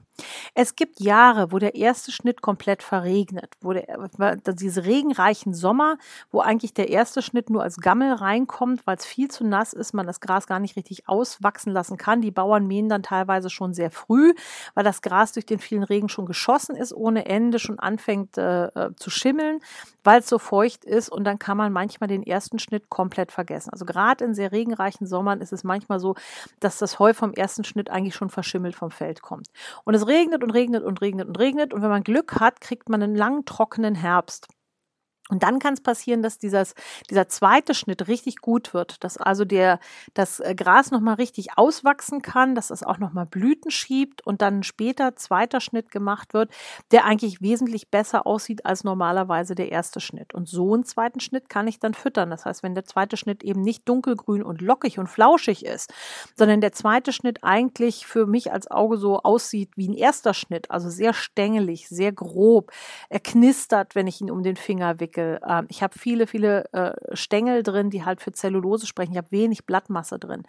Es 0.53 0.75
gibt 0.75 0.99
Jahre, 0.99 1.51
wo 1.51 1.57
der 1.57 1.75
erste 1.75 2.11
Schnitt 2.11 2.41
komplett 2.41 2.83
verregnet, 2.83 3.55
wo 3.61 3.73
der, 3.73 4.37
diese 4.53 4.85
regenreichen 4.85 5.53
Sommer, 5.53 5.97
wo 6.31 6.41
eigentlich 6.41 6.73
der 6.73 6.89
erste 6.89 7.21
Schnitt 7.21 7.49
nur 7.49 7.63
als 7.63 7.77
Gammel 7.77 8.13
reinkommt, 8.13 8.85
weil 8.85 8.97
es 8.97 9.05
viel 9.05 9.29
zu 9.29 9.43
nass 9.45 9.73
ist, 9.73 9.93
man 9.93 10.05
das 10.05 10.19
Gras 10.19 10.45
gar 10.45 10.59
nicht 10.59 10.75
richtig 10.75 11.09
auswachsen 11.09 11.73
lassen 11.73 11.97
kann. 11.97 12.21
Die 12.21 12.31
Bauern 12.31 12.67
mähen 12.67 12.89
dann 12.89 13.03
teilweise 13.03 13.49
schon 13.49 13.73
sehr 13.73 13.89
früh, 13.89 14.33
weil 14.75 14.83
das 14.83 15.01
Gras 15.01 15.31
durch 15.33 15.45
den 15.45 15.59
vielen 15.59 15.83
Regen 15.83 16.09
schon 16.09 16.25
geschossen 16.25 16.75
ist, 16.75 16.93
ohne 16.93 17.25
Ende 17.25 17.57
schon 17.57 17.79
anfängt 17.79 18.37
äh, 18.37 18.65
äh 18.67 18.95
zu 18.95 19.09
schimmeln, 19.09 19.59
weil 20.03 20.19
es 20.19 20.29
so 20.29 20.37
feucht 20.37 20.85
ist 20.85 21.09
und 21.09 21.23
dann 21.23 21.39
kann 21.39 21.57
man 21.57 21.73
manchmal 21.73 22.07
den 22.07 22.23
ersten 22.23 22.59
Schnitt 22.59 22.89
komplett 22.89 23.31
vergessen. 23.31 23.71
Also 23.71 23.85
gerade 23.85 24.23
in 24.23 24.35
sehr 24.35 24.51
regenreichen 24.51 25.07
Sommern 25.07 25.41
ist 25.41 25.53
es 25.53 25.63
manchmal 25.63 25.99
so, 25.99 26.15
dass 26.59 26.77
das 26.77 26.99
Heu 26.99 27.13
vom 27.13 27.33
ersten 27.33 27.63
Schnitt 27.63 27.89
eigentlich 27.89 28.15
schon 28.15 28.29
verschimmelt 28.29 28.75
vom 28.75 28.91
Feld 28.91 29.21
kommt. 29.21 29.47
Und 29.83 29.95
es 29.95 30.02
es 30.03 30.07
regnet 30.07 30.43
und 30.43 30.51
regnet 30.51 30.83
und 30.83 31.01
regnet 31.01 31.27
und 31.27 31.39
regnet. 31.39 31.73
Und 31.73 31.81
wenn 31.81 31.89
man 31.89 32.03
Glück 32.03 32.39
hat, 32.39 32.61
kriegt 32.61 32.89
man 32.89 33.01
einen 33.01 33.15
langen, 33.15 33.45
trockenen 33.45 33.95
Herbst. 33.95 34.47
Und 35.29 35.41
dann 35.41 35.59
kann 35.59 35.73
es 35.73 35.81
passieren, 35.81 36.21
dass 36.21 36.37
dieses, 36.37 36.75
dieser 37.09 37.29
zweite 37.29 37.73
Schnitt 37.73 38.09
richtig 38.09 38.37
gut 38.37 38.73
wird, 38.73 39.01
dass 39.05 39.15
also 39.15 39.45
der, 39.45 39.79
das 40.13 40.41
äh, 40.41 40.53
Gras 40.53 40.91
nochmal 40.91 41.15
richtig 41.15 41.57
auswachsen 41.57 42.21
kann, 42.21 42.55
dass 42.55 42.71
es 42.71 42.83
auch 42.83 42.97
nochmal 42.97 43.25
Blüten 43.25 43.71
schiebt 43.71 44.25
und 44.27 44.41
dann 44.41 44.63
später 44.63 45.15
zweiter 45.15 45.61
Schnitt 45.61 45.91
gemacht 45.91 46.33
wird, 46.33 46.51
der 46.91 47.05
eigentlich 47.05 47.41
wesentlich 47.41 47.89
besser 47.89 48.27
aussieht 48.27 48.65
als 48.65 48.83
normalerweise 48.83 49.55
der 49.55 49.71
erste 49.71 50.01
Schnitt. 50.01 50.33
Und 50.33 50.49
so 50.49 50.73
einen 50.73 50.83
zweiten 50.83 51.21
Schnitt 51.21 51.47
kann 51.47 51.67
ich 51.67 51.79
dann 51.79 51.93
füttern. 51.93 52.29
Das 52.29 52.43
heißt, 52.43 52.61
wenn 52.61 52.75
der 52.75 52.85
zweite 52.85 53.15
Schnitt 53.15 53.43
eben 53.43 53.61
nicht 53.61 53.87
dunkelgrün 53.87 54.43
und 54.43 54.59
lockig 54.61 54.99
und 54.99 55.07
flauschig 55.07 55.65
ist, 55.65 55.93
sondern 56.35 56.59
der 56.59 56.73
zweite 56.73 57.13
Schnitt 57.13 57.45
eigentlich 57.45 58.05
für 58.05 58.25
mich 58.25 58.51
als 58.51 58.69
Auge 58.69 58.97
so 58.97 59.21
aussieht 59.21 59.71
wie 59.77 59.87
ein 59.87 59.93
erster 59.93 60.33
Schnitt, 60.33 60.69
also 60.69 60.89
sehr 60.89 61.13
stängelig, 61.13 61.87
sehr 61.87 62.11
grob, 62.11 62.71
er 63.09 63.21
knistert, 63.21 63.95
wenn 63.95 64.07
ich 64.07 64.19
ihn 64.19 64.29
um 64.29 64.43
den 64.43 64.57
Finger 64.57 64.99
wickel 64.99 65.22
Fläche. 65.23 65.39
Ähm, 65.47 65.65
ich 65.69 65.83
habe 65.83 65.97
viele, 65.97 66.27
viele 66.27 66.71
äh, 66.73 67.15
Stängel 67.15 67.63
drin, 67.63 67.89
die 67.89 68.05
halt 68.05 68.21
für 68.21 68.31
Zellulose 68.31 68.85
sprechen. 68.85 69.11
Ich 69.13 69.17
habe 69.17 69.31
wenig 69.31 69.65
Blattmasse 69.65 70.19
drin. 70.19 70.43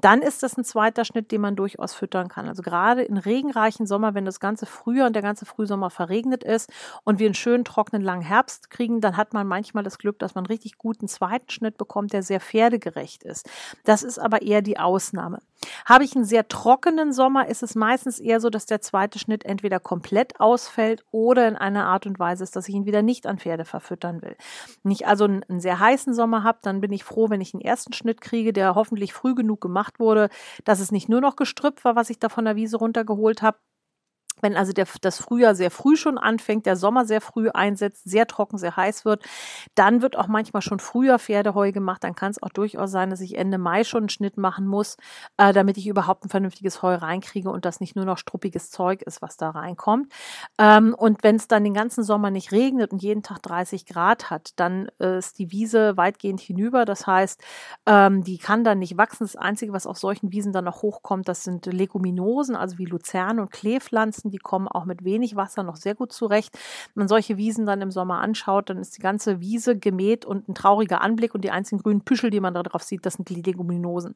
Dann 0.00 0.22
ist 0.22 0.42
das 0.42 0.56
ein 0.56 0.64
zweiter 0.64 1.04
Schnitt, 1.04 1.32
den 1.32 1.40
man 1.40 1.56
durchaus 1.56 1.94
füttern 1.94 2.28
kann. 2.28 2.48
Also 2.48 2.62
gerade 2.62 3.02
in 3.02 3.16
regenreichen 3.16 3.86
Sommer, 3.86 4.14
wenn 4.14 4.24
das 4.24 4.40
ganze 4.40 4.66
Frühjahr 4.66 5.06
und 5.06 5.14
der 5.14 5.22
ganze 5.22 5.46
Frühsommer 5.46 5.90
verregnet 5.90 6.44
ist 6.44 6.70
und 7.04 7.18
wir 7.18 7.26
einen 7.26 7.34
schönen 7.34 7.64
trockenen 7.64 8.02
langen 8.02 8.22
Herbst 8.22 8.70
kriegen, 8.70 9.00
dann 9.00 9.16
hat 9.16 9.32
man 9.32 9.46
manchmal 9.46 9.84
das 9.84 9.98
Glück, 9.98 10.18
dass 10.18 10.34
man 10.34 10.44
einen 10.44 10.52
richtig 10.52 10.78
guten 10.78 11.08
zweiten 11.08 11.50
Schnitt 11.50 11.78
bekommt, 11.78 12.12
der 12.12 12.22
sehr 12.22 12.40
pferdegerecht 12.40 13.22
ist. 13.22 13.48
Das 13.84 14.02
ist 14.02 14.18
aber 14.18 14.42
eher 14.42 14.62
die 14.62 14.78
Ausnahme. 14.78 15.40
Habe 15.84 16.04
ich 16.04 16.14
einen 16.14 16.24
sehr 16.24 16.48
trockenen 16.48 17.12
Sommer, 17.12 17.48
ist 17.48 17.62
es 17.62 17.74
meistens 17.74 18.18
eher 18.18 18.40
so, 18.40 18.50
dass 18.50 18.66
der 18.66 18.80
zweite 18.80 19.18
Schnitt 19.18 19.44
entweder 19.44 19.80
komplett 19.80 20.38
ausfällt 20.40 21.04
oder 21.10 21.48
in 21.48 21.56
einer 21.56 21.86
Art 21.86 22.06
und 22.06 22.18
Weise 22.18 22.44
ist, 22.44 22.56
dass 22.56 22.68
ich 22.68 22.74
ihn 22.74 22.86
wieder 22.86 23.02
nicht 23.02 23.26
an 23.26 23.38
Pferde 23.38 23.64
verfüttern 23.64 24.22
will. 24.22 24.36
Wenn 24.82 24.92
ich 24.92 25.06
also 25.06 25.24
einen, 25.24 25.60
sehr 25.60 25.80
heißen 25.80 26.14
Sommer 26.14 26.42
habe, 26.42 26.58
dann 26.62 26.80
bin 26.80 26.92
ich 26.92 27.04
froh, 27.04 27.30
wenn 27.30 27.40
ich 27.40 27.54
einen 27.54 27.62
ersten 27.62 27.92
Schnitt 27.92 28.20
kriege, 28.20 28.52
der 28.52 28.74
hoffentlich 28.74 29.12
früh 29.12 29.34
genug 29.34 29.60
gemacht 29.60 29.98
wurde, 29.98 30.28
dass 30.64 30.80
es 30.80 30.92
nicht 30.92 31.08
nur 31.08 31.20
noch 31.20 31.36
Gestrüpp 31.36 31.84
war, 31.84 31.96
was 31.96 32.10
ich 32.10 32.18
da 32.18 32.28
von 32.28 32.44
der 32.44 32.56
Wiese 32.56 32.76
runtergeholt 32.76 33.42
habe, 33.42 33.58
wenn 34.42 34.56
also 34.56 34.72
der, 34.72 34.86
das 35.00 35.18
Frühjahr 35.18 35.54
sehr 35.54 35.70
früh 35.70 35.96
schon 35.96 36.18
anfängt, 36.18 36.66
der 36.66 36.76
Sommer 36.76 37.06
sehr 37.06 37.20
früh 37.20 37.48
einsetzt, 37.48 38.02
sehr 38.04 38.26
trocken, 38.26 38.58
sehr 38.58 38.76
heiß 38.76 39.04
wird, 39.04 39.24
dann 39.74 40.02
wird 40.02 40.16
auch 40.16 40.28
manchmal 40.28 40.62
schon 40.62 40.78
früher 40.78 41.18
Pferdeheu 41.18 41.72
gemacht. 41.72 42.04
Dann 42.04 42.14
kann 42.14 42.30
es 42.30 42.42
auch 42.42 42.50
durchaus 42.50 42.90
sein, 42.90 43.10
dass 43.10 43.20
ich 43.20 43.36
Ende 43.36 43.58
Mai 43.58 43.84
schon 43.84 44.04
einen 44.04 44.08
Schnitt 44.08 44.36
machen 44.36 44.66
muss, 44.66 44.96
äh, 45.38 45.52
damit 45.52 45.78
ich 45.78 45.86
überhaupt 45.86 46.24
ein 46.24 46.28
vernünftiges 46.28 46.82
Heu 46.82 46.94
reinkriege 46.94 47.50
und 47.50 47.64
das 47.64 47.80
nicht 47.80 47.96
nur 47.96 48.04
noch 48.04 48.18
struppiges 48.18 48.70
Zeug 48.70 49.02
ist, 49.02 49.22
was 49.22 49.36
da 49.36 49.50
reinkommt. 49.50 50.12
Ähm, 50.58 50.94
und 50.94 51.22
wenn 51.22 51.36
es 51.36 51.48
dann 51.48 51.64
den 51.64 51.74
ganzen 51.74 52.04
Sommer 52.04 52.30
nicht 52.30 52.52
regnet 52.52 52.92
und 52.92 53.02
jeden 53.02 53.22
Tag 53.22 53.42
30 53.42 53.86
Grad 53.86 54.30
hat, 54.30 54.52
dann 54.56 54.88
äh, 55.00 55.18
ist 55.18 55.38
die 55.38 55.50
Wiese 55.50 55.96
weitgehend 55.96 56.40
hinüber. 56.40 56.84
Das 56.84 57.06
heißt, 57.06 57.42
ähm, 57.86 58.22
die 58.22 58.38
kann 58.38 58.64
dann 58.64 58.78
nicht 58.78 58.96
wachsen. 58.96 59.24
Das 59.24 59.36
Einzige, 59.36 59.72
was 59.72 59.86
auf 59.86 59.98
solchen 59.98 60.32
Wiesen 60.32 60.52
dann 60.52 60.64
noch 60.64 60.82
hochkommt, 60.82 61.28
das 61.28 61.44
sind 61.44 61.66
Leguminosen, 61.66 62.54
also 62.56 62.78
wie 62.78 62.84
Luzerne 62.84 63.42
und 63.42 63.50
Kleepflanzen 63.50 64.25
Pflanzen, 64.26 64.30
die 64.30 64.38
kommen 64.38 64.68
auch 64.68 64.84
mit 64.84 65.04
wenig 65.04 65.36
Wasser 65.36 65.62
noch 65.62 65.76
sehr 65.76 65.94
gut 65.94 66.12
zurecht. 66.12 66.54
Wenn 66.94 67.02
man 67.02 67.08
solche 67.08 67.36
Wiesen 67.36 67.66
dann 67.66 67.80
im 67.80 67.90
Sommer 67.90 68.20
anschaut, 68.20 68.70
dann 68.70 68.78
ist 68.78 68.96
die 68.96 69.02
ganze 69.02 69.40
Wiese 69.40 69.78
gemäht 69.78 70.24
und 70.24 70.48
ein 70.48 70.54
trauriger 70.54 71.00
Anblick 71.00 71.34
und 71.34 71.42
die 71.42 71.50
einzigen 71.50 71.82
grünen 71.82 72.02
Püschel, 72.02 72.30
die 72.30 72.40
man 72.40 72.54
da 72.54 72.62
drauf 72.62 72.82
sieht, 72.82 73.06
das 73.06 73.14
sind 73.14 73.28
die 73.28 73.42
Leguminosen. 73.42 74.14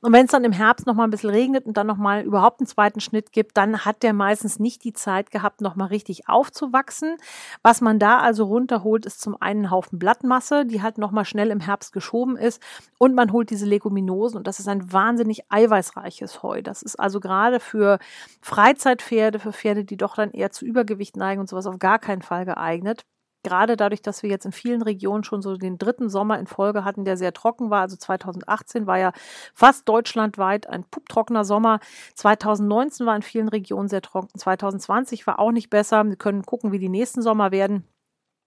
Und 0.00 0.12
wenn 0.12 0.26
es 0.26 0.32
dann 0.32 0.44
im 0.44 0.52
Herbst 0.52 0.86
noch 0.86 0.94
mal 0.94 1.04
ein 1.04 1.10
bisschen 1.10 1.30
regnet 1.30 1.66
und 1.66 1.76
dann 1.76 1.86
noch 1.86 1.96
mal 1.96 2.22
überhaupt 2.22 2.60
einen 2.60 2.66
zweiten 2.66 3.00
Schnitt 3.00 3.32
gibt, 3.32 3.56
dann 3.56 3.84
hat 3.84 4.02
der 4.02 4.12
meistens 4.12 4.58
nicht 4.58 4.84
die 4.84 4.92
Zeit 4.92 5.30
gehabt, 5.30 5.60
noch 5.60 5.76
mal 5.76 5.86
richtig 5.86 6.28
aufzuwachsen. 6.28 7.16
Was 7.62 7.80
man 7.80 7.98
da 7.98 8.18
also 8.20 8.44
runterholt, 8.44 9.06
ist 9.06 9.20
zum 9.20 9.36
einen 9.40 9.62
ein 9.62 9.70
Haufen 9.70 9.98
Blattmasse, 9.98 10.64
die 10.64 10.82
halt 10.82 10.98
noch 10.98 11.10
mal 11.10 11.24
schnell 11.24 11.50
im 11.50 11.60
Herbst 11.60 11.92
geschoben 11.92 12.36
ist 12.36 12.62
und 12.98 13.14
man 13.14 13.32
holt 13.32 13.50
diese 13.50 13.66
Leguminosen 13.66 14.38
und 14.38 14.46
das 14.46 14.58
ist 14.58 14.68
ein 14.68 14.92
wahnsinnig 14.92 15.44
eiweißreiches 15.50 16.42
Heu. 16.42 16.62
Das 16.62 16.82
ist 16.82 16.96
also 16.96 17.20
gerade 17.20 17.60
für 17.60 17.98
Freizeitpferde, 18.40 19.38
für 19.42 19.52
Pferde, 19.52 19.84
die 19.84 19.96
doch 19.96 20.14
dann 20.16 20.30
eher 20.30 20.50
zu 20.50 20.64
Übergewicht 20.64 21.16
neigen 21.16 21.40
und 21.40 21.48
sowas 21.48 21.66
auf 21.66 21.78
gar 21.78 21.98
keinen 21.98 22.22
Fall 22.22 22.44
geeignet. 22.44 23.04
Gerade 23.44 23.76
dadurch, 23.76 24.02
dass 24.02 24.22
wir 24.22 24.30
jetzt 24.30 24.46
in 24.46 24.52
vielen 24.52 24.82
Regionen 24.82 25.24
schon 25.24 25.42
so 25.42 25.56
den 25.56 25.76
dritten 25.76 26.08
Sommer 26.08 26.38
in 26.38 26.46
Folge 26.46 26.84
hatten, 26.84 27.04
der 27.04 27.16
sehr 27.16 27.32
trocken 27.32 27.70
war. 27.70 27.80
Also 27.80 27.96
2018 27.96 28.86
war 28.86 28.98
ja 28.98 29.12
fast 29.52 29.88
deutschlandweit 29.88 30.68
ein 30.68 30.84
puptrockener 30.84 31.44
Sommer. 31.44 31.80
2019 32.14 33.04
war 33.04 33.16
in 33.16 33.22
vielen 33.22 33.48
Regionen 33.48 33.88
sehr 33.88 34.02
trocken. 34.02 34.38
2020 34.38 35.26
war 35.26 35.40
auch 35.40 35.50
nicht 35.50 35.70
besser. 35.70 36.04
Wir 36.04 36.16
können 36.16 36.44
gucken, 36.46 36.70
wie 36.70 36.78
die 36.78 36.88
nächsten 36.88 37.20
Sommer 37.20 37.50
werden. 37.50 37.84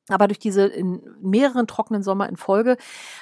Aber 0.10 0.28
durch 0.28 0.38
diese 0.38 0.68
in 0.68 1.02
mehreren 1.20 1.66
trockenen 1.66 2.04
Sommer 2.04 2.30
in 2.30 2.38
Folge 2.38 2.78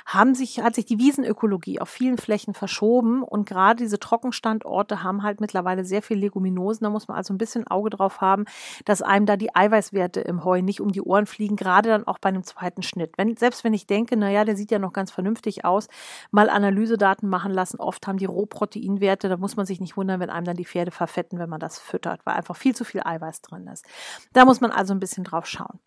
haben 0.05 0.35
sich, 0.35 0.59
hat 0.59 0.75
sich 0.75 0.85
die 0.85 0.99
Wiesenökologie 0.99 1.79
auf 1.79 1.87
vielen 1.87 2.17
Flächen 2.17 2.53
verschoben 2.53 3.23
und 3.23 3.47
gerade 3.47 3.77
diese 3.77 3.99
Trockenstandorte 3.99 5.01
haben 5.01 5.23
halt 5.23 5.39
mittlerweile 5.39 5.85
sehr 5.85 6.01
viel 6.01 6.17
Leguminosen. 6.17 6.83
Da 6.83 6.89
muss 6.89 7.07
man 7.07 7.15
also 7.15 7.33
ein 7.33 7.37
bisschen 7.37 7.65
Auge 7.67 7.89
drauf 7.89 8.19
haben, 8.19 8.45
dass 8.83 9.01
einem 9.01 9.25
da 9.25 9.37
die 9.37 9.55
Eiweißwerte 9.55 10.19
im 10.21 10.43
Heu 10.43 10.61
nicht 10.61 10.81
um 10.81 10.91
die 10.91 11.01
Ohren 11.01 11.25
fliegen, 11.25 11.55
gerade 11.55 11.87
dann 11.87 12.05
auch 12.05 12.19
bei 12.19 12.29
einem 12.29 12.43
zweiten 12.43 12.83
Schnitt. 12.83 13.13
Wenn, 13.17 13.37
selbst 13.37 13.63
wenn 13.63 13.73
ich 13.73 13.87
denke, 13.87 14.17
naja, 14.17 14.43
der 14.43 14.57
sieht 14.57 14.71
ja 14.71 14.79
noch 14.79 14.91
ganz 14.91 15.09
vernünftig 15.09 15.63
aus, 15.63 15.87
mal 16.31 16.49
Analysedaten 16.49 17.29
machen 17.29 17.53
lassen. 17.53 17.79
Oft 17.79 18.07
haben 18.07 18.17
die 18.17 18.25
Rohproteinwerte, 18.25 19.29
da 19.29 19.37
muss 19.37 19.55
man 19.55 19.65
sich 19.65 19.79
nicht 19.79 19.95
wundern, 19.95 20.19
wenn 20.19 20.29
einem 20.29 20.45
dann 20.45 20.57
die 20.57 20.65
Pferde 20.65 20.91
verfetten, 20.91 21.39
wenn 21.39 21.49
man 21.49 21.61
das 21.61 21.79
füttert, 21.79 22.25
weil 22.25 22.35
einfach 22.35 22.57
viel 22.57 22.75
zu 22.75 22.83
viel 22.83 23.01
Eiweiß 23.05 23.41
drin 23.41 23.67
ist. 23.67 23.85
Da 24.33 24.43
muss 24.43 24.59
man 24.59 24.71
also 24.71 24.93
ein 24.93 24.99
bisschen 24.99 25.23
drauf 25.23 25.45
schauen. 25.45 25.79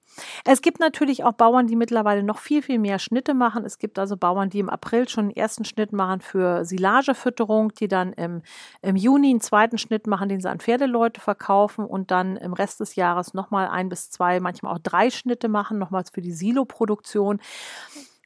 Es 0.45 0.63
gibt 0.63 0.81
natürlich 0.87 1.25
auch 1.25 1.33
Bauern, 1.33 1.67
die 1.67 1.77
mittlerweile 1.77 2.23
noch 2.23 2.39
viel, 2.39 2.63
viel 2.63 2.79
mehr 2.79 2.99
Schnitte 2.99 3.35
machen. 3.35 3.65
Es 3.65 3.79
gibt 3.79 3.99
also 3.99 4.17
Bauern, 4.17 4.49
die 4.49 4.61
im 4.61 4.71
April 4.71 5.09
schon 5.09 5.27
einen 5.27 5.37
ersten 5.37 5.65
Schnitt 5.65 5.93
machen 5.93 6.21
für 6.21 6.65
Silagefütterung, 6.65 7.75
die 7.75 7.89
dann 7.89 8.13
im, 8.13 8.43
im 8.83 8.97
Juni 8.97 9.31
einen 9.31 9.41
zweiten 9.41 9.79
Schnitt 9.79 10.07
machen, 10.07 10.29
den 10.29 10.41
sie 10.41 10.49
an 10.49 10.61
Pferdeleute 10.61 11.21
verkaufen 11.21 11.85
und 11.85 12.11
dann 12.11 12.37
im 12.37 12.53
Rest 12.53 12.81
des 12.81 12.95
Jahres 12.95 13.35
nochmal 13.35 13.69
ein 13.69 13.89
bis 13.89 14.11
zwei, 14.11 14.41
manchmal 14.41 14.75
auch 14.75 14.81
drei 14.81 15.11
Schnitte 15.11 15.49
machen, 15.49 15.79
nochmals 15.79 16.11
für 16.11 16.23
die 16.23 16.33
Siloproduktion. 16.33 17.41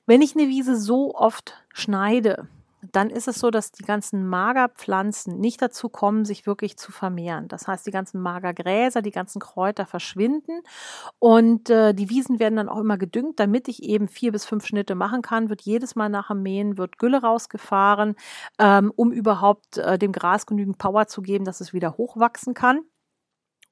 Wenn 0.07 0.23
ich 0.23 0.37
eine 0.37 0.49
Wiese 0.49 0.77
so 0.77 1.15
oft 1.15 1.55
schneide, 1.73 2.49
dann 2.93 3.11
ist 3.11 3.29
es 3.29 3.39
so, 3.39 3.51
dass 3.51 3.73
die 3.73 3.85
ganzen 3.85 4.27
Magerpflanzen 4.27 5.39
nicht 5.39 5.61
dazu 5.61 5.89
kommen, 5.89 6.25
sich 6.25 6.47
wirklich 6.47 6.77
zu 6.77 6.93
vermehren. 6.93 7.49
Das 7.49 7.69
heißt, 7.69 7.87
die 7.87 7.91
ganzen 7.91 8.21
Magergräser, 8.21 9.03
die 9.03 9.11
ganzen 9.11 9.41
Kräuter 9.41 9.87
verschwinden 9.87 10.63
und 11.19 11.71
äh, 11.71 11.95
die 11.95 12.11
Wiesen 12.11 12.39
werden 12.39 12.57
dann 12.57 12.69
auch 12.69 12.79
immer 12.79 12.99
gedüngt, 12.99 13.41
damit 13.41 13.69
ich 13.69 13.83
eben 13.83 14.09
vier 14.09 14.33
bis 14.33 14.45
fünf 14.45 14.67
Schnitte 14.67 14.95
machen 14.95 15.23
kann. 15.23 15.49
Wird 15.49 15.63
jedes 15.63 15.95
Mal 15.95 16.09
nach 16.09 16.29
dem 16.29 16.43
Mähen 16.43 16.79
wird 16.79 16.99
Gülle 16.99 17.23
rausgefahren, 17.23 18.17
ähm, 18.59 18.93
um 18.97 19.13
überhaupt 19.13 19.79
äh, 19.79 19.99
dem 19.99 20.13
Gras 20.13 20.47
genügend 20.47 20.79
Power 20.79 21.07
zu 21.07 21.23
geben, 21.23 21.45
dass 21.45 21.61
es 21.61 21.73
wieder 21.73 21.97
hochwachsen 21.97 22.55
kann. 22.55 22.81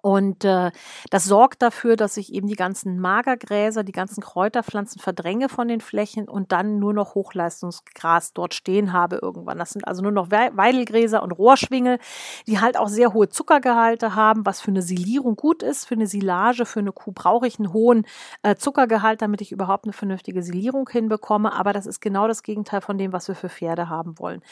Und 0.00 0.44
äh, 0.44 0.70
das 1.10 1.24
sorgt 1.24 1.60
dafür, 1.60 1.96
dass 1.96 2.16
ich 2.16 2.32
eben 2.32 2.46
die 2.46 2.54
ganzen 2.54 3.00
Magergräser, 3.00 3.82
die 3.82 3.92
ganzen 3.92 4.22
Kräuterpflanzen 4.22 5.00
verdränge 5.00 5.48
von 5.48 5.66
den 5.66 5.80
Flächen 5.80 6.28
und 6.28 6.52
dann 6.52 6.78
nur 6.78 6.94
noch 6.94 7.16
Hochleistungsgras 7.16 8.32
dort 8.32 8.54
stehen 8.54 8.92
habe 8.92 9.18
irgendwann. 9.20 9.58
Das 9.58 9.70
sind 9.70 9.86
also 9.88 10.02
nur 10.02 10.12
noch 10.12 10.30
Weidelgräser 10.30 11.22
und 11.22 11.32
Rohrschwingel, 11.32 11.98
die 12.46 12.60
halt 12.60 12.78
auch 12.78 12.88
sehr 12.88 13.12
hohe 13.12 13.28
Zuckergehalte 13.28 14.14
haben, 14.14 14.46
was 14.46 14.60
für 14.60 14.70
eine 14.70 14.82
Silierung 14.82 15.34
gut 15.34 15.64
ist. 15.64 15.86
Für 15.86 15.94
eine 15.94 16.06
Silage, 16.06 16.64
für 16.64 16.80
eine 16.80 16.92
Kuh 16.92 17.12
brauche 17.12 17.48
ich 17.48 17.58
einen 17.58 17.72
hohen 17.72 18.06
äh, 18.42 18.54
Zuckergehalt, 18.54 19.20
damit 19.20 19.40
ich 19.40 19.50
überhaupt 19.50 19.84
eine 19.84 19.92
vernünftige 19.92 20.42
Silierung 20.42 20.88
hinbekomme. 20.88 21.52
Aber 21.52 21.72
das 21.72 21.86
ist 21.86 22.00
genau 22.00 22.28
das 22.28 22.44
Gegenteil 22.44 22.82
von 22.82 22.98
dem, 22.98 23.12
was 23.12 23.26
wir 23.26 23.34
für 23.34 23.48
Pferde 23.48 23.88
haben 23.88 24.18
wollen. 24.20 24.42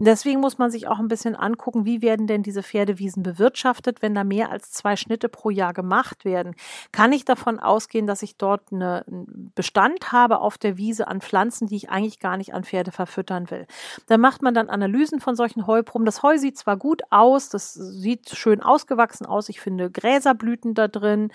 Und 0.00 0.06
deswegen 0.06 0.40
muss 0.40 0.58
man 0.58 0.72
sich 0.72 0.88
auch 0.88 0.98
ein 0.98 1.08
bisschen 1.08 1.36
angucken, 1.36 1.84
wie 1.84 2.02
werden 2.02 2.26
denn 2.26 2.42
diese 2.42 2.64
Pferdewiesen 2.64 3.22
bewirtschaftet, 3.22 4.02
wenn 4.02 4.14
da 4.14 4.24
mehr 4.24 4.50
als 4.50 4.72
zwei 4.72 4.96
Schnitte 5.06 5.28
pro 5.28 5.50
Jahr 5.50 5.72
gemacht 5.72 6.24
werden, 6.24 6.54
kann 6.92 7.12
ich 7.12 7.24
davon 7.24 7.58
ausgehen, 7.58 8.06
dass 8.06 8.22
ich 8.22 8.36
dort 8.36 8.72
eine, 8.72 9.04
einen 9.06 9.52
Bestand 9.54 10.12
habe 10.12 10.40
auf 10.40 10.58
der 10.58 10.76
Wiese 10.76 11.08
an 11.08 11.20
Pflanzen, 11.20 11.68
die 11.68 11.76
ich 11.76 11.90
eigentlich 11.90 12.18
gar 12.18 12.36
nicht 12.36 12.54
an 12.54 12.64
Pferde 12.64 12.92
verfüttern 12.92 13.50
will. 13.50 13.66
Da 14.06 14.18
macht 14.18 14.42
man 14.42 14.54
dann 14.54 14.68
Analysen 14.68 15.20
von 15.20 15.36
solchen 15.36 15.66
Heuproben. 15.66 16.04
Das 16.04 16.22
Heu 16.22 16.38
sieht 16.38 16.58
zwar 16.58 16.76
gut 16.76 17.02
aus, 17.10 17.48
das 17.48 17.74
sieht 17.74 18.30
schön 18.30 18.62
ausgewachsen 18.62 19.26
aus. 19.26 19.48
Ich 19.48 19.60
finde 19.60 19.90
Gräserblüten 19.90 20.74
da 20.74 20.88
drin. 20.88 21.30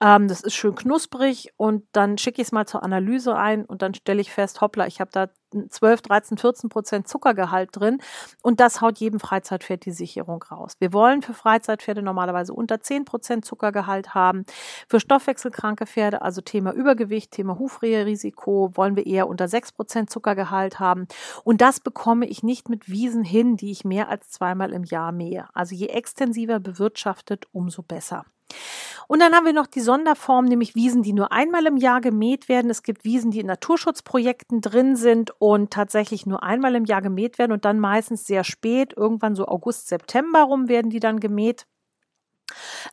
Ähm, 0.00 0.28
das 0.28 0.42
ist 0.42 0.54
schön 0.54 0.74
knusprig 0.74 1.52
und 1.56 1.84
dann 1.92 2.18
schicke 2.18 2.42
ich 2.42 2.48
es 2.48 2.52
mal 2.52 2.66
zur 2.66 2.82
Analyse 2.82 3.36
ein 3.36 3.64
und 3.64 3.82
dann 3.82 3.94
stelle 3.94 4.20
ich 4.20 4.32
fest, 4.32 4.60
hoppla, 4.60 4.86
ich 4.86 5.00
habe 5.00 5.10
da 5.12 5.28
12, 5.68 6.02
13, 6.02 6.38
14 6.38 6.68
Prozent 6.68 7.08
Zuckergehalt 7.08 7.70
drin 7.72 7.98
und 8.42 8.60
das 8.60 8.80
haut 8.80 8.98
jedem 8.98 9.20
Freizeitpferd 9.20 9.84
die 9.84 9.92
Sicherung 9.92 10.42
raus. 10.42 10.74
Wir 10.78 10.92
wollen 10.92 11.22
für 11.22 11.34
Freizeitpferde 11.34 12.02
normalerweise 12.02 12.52
unter 12.52 12.80
10 12.80 13.04
Prozent 13.04 13.44
Zuckergehalt 13.44 14.14
haben. 14.14 14.44
Für 14.88 15.00
stoffwechselkranke 15.00 15.86
Pferde, 15.86 16.22
also 16.22 16.40
Thema 16.40 16.72
Übergewicht, 16.72 17.30
Thema 17.30 17.58
Hufreherisiko, 17.58 18.72
wollen 18.74 18.96
wir 18.96 19.06
eher 19.06 19.28
unter 19.28 19.48
6 19.48 19.72
Prozent 19.72 20.10
Zuckergehalt 20.10 20.80
haben 20.80 21.06
und 21.44 21.60
das 21.60 21.80
bekomme 21.80 22.26
ich 22.26 22.42
nicht 22.42 22.68
mit 22.68 22.88
Wiesen 22.88 23.24
hin, 23.24 23.56
die 23.56 23.70
ich 23.70 23.84
mehr 23.84 24.08
als 24.08 24.30
zweimal 24.30 24.72
im 24.72 24.84
Jahr 24.84 25.12
mähe. 25.12 25.46
Also 25.54 25.74
je 25.74 25.86
extensiver 25.88 26.60
bewirtschaftet, 26.60 27.46
umso 27.52 27.82
besser. 27.82 28.24
Und 29.08 29.20
dann 29.20 29.34
haben 29.34 29.46
wir 29.46 29.52
noch 29.52 29.66
die 29.66 29.80
Sonderform, 29.80 30.46
nämlich 30.46 30.74
Wiesen, 30.74 31.02
die 31.02 31.12
nur 31.12 31.32
einmal 31.32 31.66
im 31.66 31.76
Jahr 31.76 32.00
gemäht 32.00 32.48
werden. 32.48 32.70
Es 32.70 32.82
gibt 32.82 33.04
Wiesen, 33.04 33.30
die 33.30 33.40
in 33.40 33.46
Naturschutzprojekten 33.46 34.60
drin 34.60 34.96
sind 34.96 35.32
und 35.38 35.70
tatsächlich 35.72 36.26
nur 36.26 36.42
einmal 36.42 36.74
im 36.74 36.84
Jahr 36.84 37.02
gemäht 37.02 37.38
werden 37.38 37.52
und 37.52 37.64
dann 37.64 37.80
meistens 37.80 38.26
sehr 38.26 38.44
spät, 38.44 38.94
irgendwann 38.96 39.34
so 39.34 39.46
August, 39.46 39.88
September 39.88 40.42
rum 40.42 40.68
werden 40.68 40.90
die 40.90 41.00
dann 41.00 41.20
gemäht. 41.20 41.66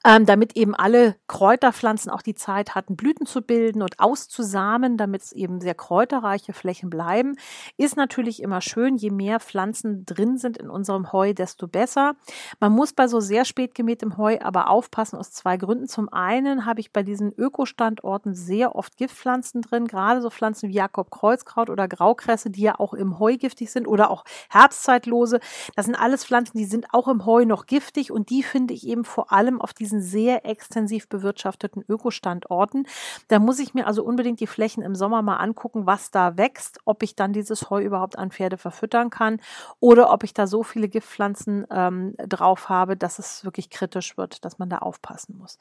Ähm, 0.06 0.26
damit 0.26 0.56
eben 0.56 0.76
alle 0.76 1.16
Kräuterpflanzen 1.28 2.12
auch 2.12 2.22
die 2.22 2.36
Zeit 2.36 2.76
hatten, 2.76 2.96
Blüten 2.96 3.26
zu 3.26 3.42
bilden 3.42 3.82
und 3.82 4.00
auszusamen, 4.00 4.98
damit 4.98 5.24
es 5.24 5.32
eben 5.32 5.62
sehr 5.62 5.76
kräuterreiche 5.76 6.54
Flächen 6.54 6.90
bleiben. 6.90 7.36
Ist 7.78 7.98
natürlich 7.98 8.42
immer 8.42 8.62
schön, 8.62 8.98
je 8.98 9.12
mehr 9.12 9.40
Pflanzen 9.40 10.06
drin 10.06 10.38
sind 10.38 10.58
in 10.58 10.70
unserem 10.70 11.12
Heu, 11.12 11.34
desto 11.34 11.68
besser. 11.68 12.16
Man 12.60 12.72
muss 12.72 12.94
bei 12.94 13.08
so 13.08 13.20
sehr 13.20 13.46
spät 13.46 13.76
gemähtem 13.76 14.18
Heu 14.18 14.40
aber 14.42 14.70
aufpassen 14.70 15.18
aus 15.18 15.32
zwei 15.32 15.58
Gründen. 15.58 15.88
Zum 15.88 16.12
einen 16.12 16.66
habe 16.66 16.80
ich 16.80 16.92
bei 16.92 17.04
diesen 17.04 17.32
Ökostandorten 17.34 18.34
sehr 18.34 18.76
oft 18.76 18.98
Giftpflanzen 18.98 19.62
drin, 19.62 19.88
gerade 19.88 20.22
so 20.22 20.30
Pflanzen 20.30 20.70
wie 20.70 20.74
Jakob 20.74 21.12
Kreuzkraut 21.12 21.70
oder 21.70 21.88
Graukresse, 21.88 22.50
die 22.50 22.62
ja 22.62 22.80
auch 22.80 22.94
im 22.94 23.20
Heu 23.20 23.38
giftig 23.38 23.72
sind 23.72 23.88
oder 23.88 24.10
auch 24.10 24.24
Herbstzeitlose. 24.50 25.40
Das 25.76 25.86
sind 25.86 25.96
alles 25.96 26.26
Pflanzen, 26.26 26.58
die 26.58 26.66
sind 26.66 26.94
auch 26.94 27.08
im 27.08 27.26
Heu 27.26 27.46
noch 27.46 27.66
giftig 27.66 28.12
und 28.12 28.30
die 28.30 28.44
finde 28.44 28.74
ich 28.74 28.88
eben 28.88 29.04
vor 29.04 29.32
allem 29.32 29.41
allem 29.42 29.60
auf 29.60 29.74
diesen 29.74 30.02
sehr 30.02 30.46
extensiv 30.46 31.10
bewirtschafteten 31.10 31.84
Ökostandorten. 31.90 32.88
Da 33.28 33.40
muss 33.40 33.60
ich 33.60 33.74
mir 33.74 33.88
also 33.88 34.04
unbedingt 34.04 34.40
die 34.40 34.48
Flächen 34.48 34.84
im 34.84 34.94
Sommer 34.94 35.24
mal 35.24 35.38
angucken, 35.38 35.88
was 35.88 36.12
da 36.12 36.38
wächst, 36.38 36.80
ob 36.86 37.02
ich 37.02 37.16
dann 37.16 37.34
dieses 37.34 37.72
Heu 37.72 37.82
überhaupt 37.82 38.18
an 38.18 38.30
Pferde 38.30 38.58
verfüttern 38.58 39.10
kann 39.10 39.42
oder 39.80 40.12
ob 40.12 40.24
ich 40.24 40.34
da 40.36 40.46
so 40.46 40.62
viele 40.62 40.88
Giftpflanzen 40.88 41.66
ähm, 41.72 42.14
drauf 42.18 42.70
habe, 42.70 42.96
dass 42.96 43.18
es 43.18 43.44
wirklich 43.44 43.72
kritisch 43.72 44.16
wird, 44.16 44.46
dass 44.46 44.60
man 44.60 44.70
da 44.70 44.78
aufpassen 44.78 45.38
muss. 45.38 45.58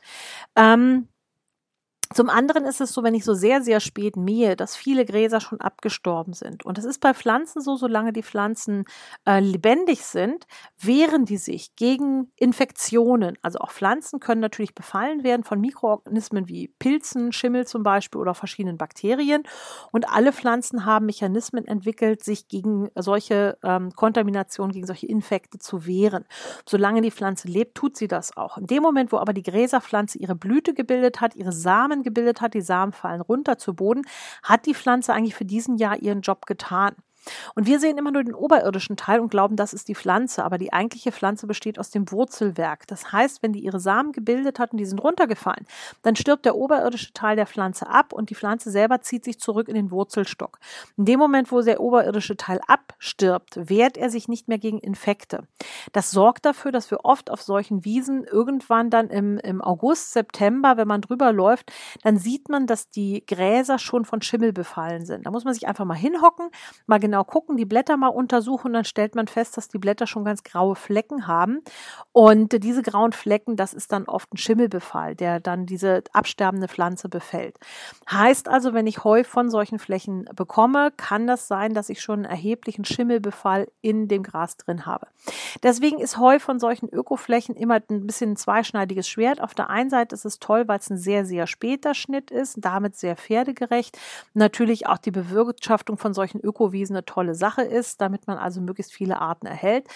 Ähm, 0.57 1.09
zum 2.13 2.29
anderen 2.29 2.65
ist 2.65 2.81
es 2.81 2.93
so, 2.93 3.05
wenn 3.05 3.15
ich 3.15 3.25
so 3.25 3.35
sehr, 3.35 3.63
sehr 3.63 3.79
spät 3.79 4.17
mähe, 4.17 4.57
dass 4.57 4.75
viele 4.75 5.05
Gräser 5.05 5.41
schon 5.41 5.61
abgestorben 5.61 6.33
sind. 6.33 6.65
Und 6.65 6.77
das 6.77 6.85
ist 6.85 7.01
bei 7.01 7.15
Pflanzen 7.15 7.63
so, 7.63 7.77
solange 7.77 8.13
die 8.13 8.25
Pflanzen 8.25 8.85
äh, 9.27 9.39
lebendig 9.39 10.05
sind, 10.05 10.47
wehren 10.77 11.25
die 11.25 11.37
sich 11.37 11.77
gegen 11.77 12.33
Infektionen. 12.35 13.39
Also 13.43 13.61
auch 13.61 13.71
Pflanzen 13.71 14.19
können 14.19 14.41
natürlich 14.41 14.75
befallen 14.75 15.23
werden 15.23 15.45
von 15.45 15.61
Mikroorganismen 15.61 16.49
wie 16.49 16.67
Pilzen, 16.81 17.31
Schimmel 17.31 17.69
zum 17.69 17.85
Beispiel 17.85 18.21
oder 18.21 18.35
verschiedenen 18.35 18.77
Bakterien. 18.77 19.45
Und 19.93 20.09
alle 20.09 20.33
Pflanzen 20.33 20.85
haben 20.85 21.07
Mechanismen 21.07 21.65
entwickelt, 21.65 22.25
sich 22.25 22.49
gegen 22.49 22.89
solche 22.97 23.57
ähm, 23.63 23.93
Kontaminationen, 23.93 24.73
gegen 24.73 24.87
solche 24.89 25.07
Infekte 25.07 25.61
zu 25.61 25.87
wehren. 25.87 26.25
Solange 26.69 27.03
die 27.03 27.13
Pflanze 27.13 27.47
lebt, 27.47 27.77
tut 27.77 27.97
sie 27.97 28.09
das 28.09 28.37
auch. 28.37 28.59
In 28.59 28.67
dem 28.67 28.83
Moment, 28.83 29.13
wo 29.13 29.19
aber 29.19 29.33
die 29.33 29.45
Gräserpflanze 29.45 30.19
ihre 30.19 30.35
Blüte 30.35 30.75
gebildet 30.75 31.21
hat, 31.21 31.37
ihre 31.37 31.53
Samen 31.53 32.00
Samen 32.01 32.03
gebildet 32.03 32.41
hat, 32.41 32.55
die 32.55 32.63
Samen 32.63 32.93
fallen 32.93 33.21
runter 33.21 33.59
zu 33.59 33.75
Boden, 33.75 34.03
hat 34.43 34.67
die 34.67 34.75
Pflanze 34.75 35.13
eigentlich 35.13 35.35
für 35.35 35.45
diesen 35.45 35.77
Jahr 35.77 36.01
ihren 36.01 36.23
Job 36.23 36.47
getan. 36.47 36.95
Und 37.55 37.67
wir 37.67 37.81
sehen 37.81 37.99
immer 37.99 38.11
nur 38.11 38.25
den 38.25 38.35
oberirdischen 38.35 38.97
Teil 38.97 39.21
und 39.21 39.31
glauben, 39.31 39.57
das 39.57 39.73
ist 39.73 39.89
die 39.89 39.95
Pflanze, 39.95 40.45
aber 40.45 40.59
die 40.59 40.73
eigentliche 40.73 41.13
Pflanze 41.13 41.47
besteht 41.47 41.79
aus 41.79 41.91
dem 41.91 42.11
Wurzelwerk. 42.11 42.87
Das 42.87 43.13
heißt, 43.13 43.43
wenn 43.43 43.53
die 43.53 43.61
ihre 43.61 43.81
Samen 43.81 44.13
gebildet 44.13 44.59
hat 44.59 44.73
und 44.73 44.79
die 44.79 44.87
sind 44.87 45.03
runtergefallen, 45.03 45.67
dann 46.03 46.17
stirbt 46.17 46.45
der 46.45 46.57
oberirdische 46.57 47.13
Teil 47.13 47.37
der 47.37 47.47
Pflanze 47.47 47.89
ab 47.89 48.13
und 48.13 48.31
die 48.31 48.35
Pflanze 48.35 48.71
selber 48.71 49.01
zieht 49.01 49.25
sich 49.25 49.39
zurück 49.39 49.69
in 49.69 49.75
den 49.75 49.91
Wurzelstock. 49.91 50.59
In 50.97 51.05
dem 51.05 51.19
Moment, 51.19 51.53
wo 51.53 51.61
der 51.61 51.81
oberirdische 51.81 52.37
Teil 52.37 52.61
abstirbt, 52.67 53.69
wehrt 53.69 53.97
er 53.97 54.11
sich 54.11 54.29
nicht 54.29 54.49
mehr 54.49 54.59
gegen 54.59 54.79
Infekte. 54.79 55.45
Das 55.93 56.11
sorgt 56.11 56.47
dafür, 56.47 56.73
dass 56.73 56.91
wir 56.91 57.05
oft 57.05 57.31
auf 57.31 57.43
solchen 57.43 57.85
Wiesen 57.85 58.25
irgendwann 58.25 58.91
dann 58.91 59.09
im, 59.09 59.39
im 59.39 59.61
August, 59.61 60.13
September, 60.13 60.77
wenn 60.77 60.89
man 60.89 61.01
drüber 61.01 61.33
läuft, 61.33 61.73
dann 62.03 62.17
sieht 62.17 62.49
man, 62.49 62.67
dass 62.67 62.91
die 62.91 63.25
Gräser 63.27 63.79
schon 63.79 64.05
von 64.05 64.23
Schimmel 64.23 64.53
befallen 64.53 65.05
sind. 65.05 65.27
Da 65.27 65.31
muss 65.31 65.45
man 65.45 65.55
sich 65.55 65.69
einfach 65.69 65.85
mal 65.85 65.95
hinhocken, 65.95 66.51
mal 66.87 66.99
genau 66.99 67.10
genau 67.11 67.25
gucken, 67.25 67.57
die 67.57 67.65
Blätter 67.65 67.97
mal 67.97 68.09
untersuchen, 68.09 68.73
dann 68.73 68.85
stellt 68.85 69.17
man 69.17 69.27
fest, 69.27 69.57
dass 69.57 69.69
die 69.69 69.79
Blätter 69.79 70.07
schon 70.07 70.25
ganz 70.25 70.45
graue 70.45 70.77
Flecken 70.77 71.27
haben. 71.27 71.61
Und 72.13 72.63
diese 72.63 72.83
grauen 72.83 73.13
Flecken, 73.13 73.57
das 73.57 73.75
ist 73.75 73.91
dann 73.91 74.05
oft 74.05 74.33
ein 74.33 74.37
Schimmelbefall, 74.37 75.17
der 75.17 75.41
dann 75.41 75.67
diese 75.67 76.05
absterbende 76.13 76.69
Pflanze 76.69 77.09
befällt. 77.09 77.57
Heißt 78.11 78.49
also, 78.49 78.75
wenn 78.75 78.87
ich 78.87 79.03
Heu 79.03 79.25
von 79.25 79.51
solchen 79.51 79.79
Flächen 79.81 80.29
bekomme, 80.37 80.93
kann 80.97 81.27
das 81.27 81.49
sein, 81.49 81.75
dass 81.75 81.89
ich 81.89 82.01
schon 82.01 82.21
einen 82.21 82.25
erheblichen 82.27 82.85
Schimmelbefall 82.85 83.67
in 83.81 84.07
dem 84.07 84.23
Gras 84.23 84.57
drin 84.57 84.87
habe. 84.87 85.09
Deswegen 85.63 85.99
ist 85.99 86.19
Heu 86.19 86.39
von 86.39 86.61
solchen 86.61 86.89
Ökoflächen 86.89 87.57
immer 87.57 87.81
ein 87.89 88.07
bisschen 88.07 88.33
ein 88.33 88.37
zweischneidiges 88.37 89.09
Schwert. 89.09 89.41
Auf 89.41 89.55
der 89.55 89.69
einen 89.69 89.91
Seite 89.91 90.15
ist 90.15 90.25
es 90.25 90.39
toll, 90.39 90.69
weil 90.69 90.79
es 90.79 90.91
ein 90.91 90.97
sehr, 90.97 91.25
sehr 91.25 91.47
später 91.47 91.95
Schnitt 91.95 92.31
ist, 92.31 92.57
damit 92.61 92.97
sehr 92.97 93.17
pferdegerecht. 93.17 93.99
Natürlich 94.35 94.87
auch 94.87 94.99
die 94.99 95.11
Bewirtschaftung 95.11 95.99
von 95.99 96.15
solchen 96.15 96.41
Ökowiesen 96.41 96.95
eine 97.01 97.05
tolle 97.07 97.35
Sache 97.35 97.63
ist, 97.63 98.01
damit 98.01 98.27
man 98.27 98.39
also 98.39 98.61
möglichst 98.61 98.93
viele 98.93 99.21
Arten 99.21 99.47
erhält. 99.47 99.87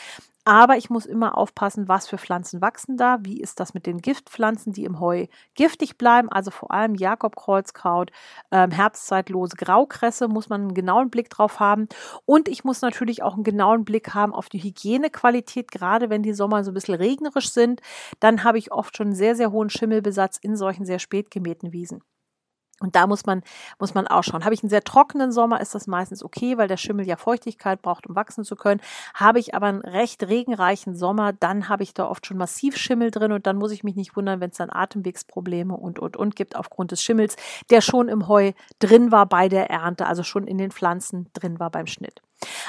Aber 0.46 0.76
ich 0.76 0.90
muss 0.90 1.06
immer 1.06 1.38
aufpassen, 1.38 1.88
was 1.88 2.06
für 2.06 2.18
Pflanzen 2.18 2.60
wachsen 2.60 2.98
da. 2.98 3.18
Wie 3.22 3.40
ist 3.40 3.60
das 3.60 3.72
mit 3.72 3.86
den 3.86 4.02
Giftpflanzen, 4.02 4.74
die 4.74 4.84
im 4.84 5.00
Heu 5.00 5.26
giftig 5.54 5.96
bleiben? 5.96 6.28
Also 6.28 6.50
vor 6.50 6.70
allem 6.70 6.94
Jakobkreuzkraut, 6.94 8.10
ähm, 8.50 8.70
herbstzeitlose 8.70 9.56
Graukresse 9.56 10.28
muss 10.28 10.50
man 10.50 10.60
einen 10.62 10.74
genauen 10.74 11.08
Blick 11.08 11.30
drauf 11.30 11.60
haben. 11.60 11.88
Und 12.26 12.48
ich 12.48 12.62
muss 12.62 12.82
natürlich 12.82 13.22
auch 13.22 13.34
einen 13.34 13.44
genauen 13.44 13.86
Blick 13.86 14.12
haben 14.12 14.34
auf 14.34 14.50
die 14.50 14.62
Hygienequalität, 14.62 15.70
gerade 15.70 16.10
wenn 16.10 16.22
die 16.22 16.34
Sommer 16.34 16.62
so 16.62 16.72
ein 16.72 16.74
bisschen 16.74 16.94
regnerisch 16.94 17.50
sind. 17.50 17.80
Dann 18.20 18.44
habe 18.44 18.58
ich 18.58 18.70
oft 18.70 18.96
schon 18.98 19.14
sehr, 19.14 19.36
sehr 19.36 19.50
hohen 19.50 19.70
Schimmelbesatz 19.70 20.36
in 20.36 20.56
solchen 20.56 20.84
sehr 20.84 20.98
spät 20.98 21.30
gemähten 21.30 21.72
Wiesen. 21.72 22.02
Und 22.84 22.94
da 22.96 23.06
muss 23.06 23.24
man, 23.24 23.42
muss 23.78 23.94
man 23.94 24.06
auch 24.06 24.22
schauen. 24.22 24.44
Habe 24.44 24.52
ich 24.52 24.62
einen 24.62 24.68
sehr 24.68 24.84
trockenen 24.84 25.32
Sommer, 25.32 25.62
ist 25.62 25.74
das 25.74 25.86
meistens 25.86 26.22
okay, 26.22 26.58
weil 26.58 26.68
der 26.68 26.76
Schimmel 26.76 27.06
ja 27.06 27.16
Feuchtigkeit 27.16 27.80
braucht, 27.80 28.06
um 28.06 28.14
wachsen 28.14 28.44
zu 28.44 28.56
können. 28.56 28.82
Habe 29.14 29.38
ich 29.38 29.54
aber 29.54 29.68
einen 29.68 29.80
recht 29.80 30.22
regenreichen 30.22 30.94
Sommer, 30.94 31.32
dann 31.32 31.70
habe 31.70 31.82
ich 31.82 31.94
da 31.94 32.06
oft 32.06 32.26
schon 32.26 32.36
massiv 32.36 32.76
Schimmel 32.76 33.10
drin 33.10 33.32
und 33.32 33.46
dann 33.46 33.56
muss 33.56 33.72
ich 33.72 33.84
mich 33.84 33.96
nicht 33.96 34.16
wundern, 34.16 34.40
wenn 34.40 34.50
es 34.50 34.58
dann 34.58 34.68
Atemwegsprobleme 34.70 35.74
und, 35.74 35.98
und, 35.98 36.18
und 36.18 36.36
gibt 36.36 36.56
aufgrund 36.56 36.90
des 36.90 37.02
Schimmels, 37.02 37.36
der 37.70 37.80
schon 37.80 38.08
im 38.08 38.28
Heu 38.28 38.52
drin 38.80 39.10
war 39.10 39.24
bei 39.24 39.48
der 39.48 39.70
Ernte, 39.70 40.04
also 40.04 40.22
schon 40.22 40.46
in 40.46 40.58
den 40.58 40.70
Pflanzen 40.70 41.30
drin 41.32 41.58
war 41.58 41.70
beim 41.70 41.86
Schnitt. 41.86 42.20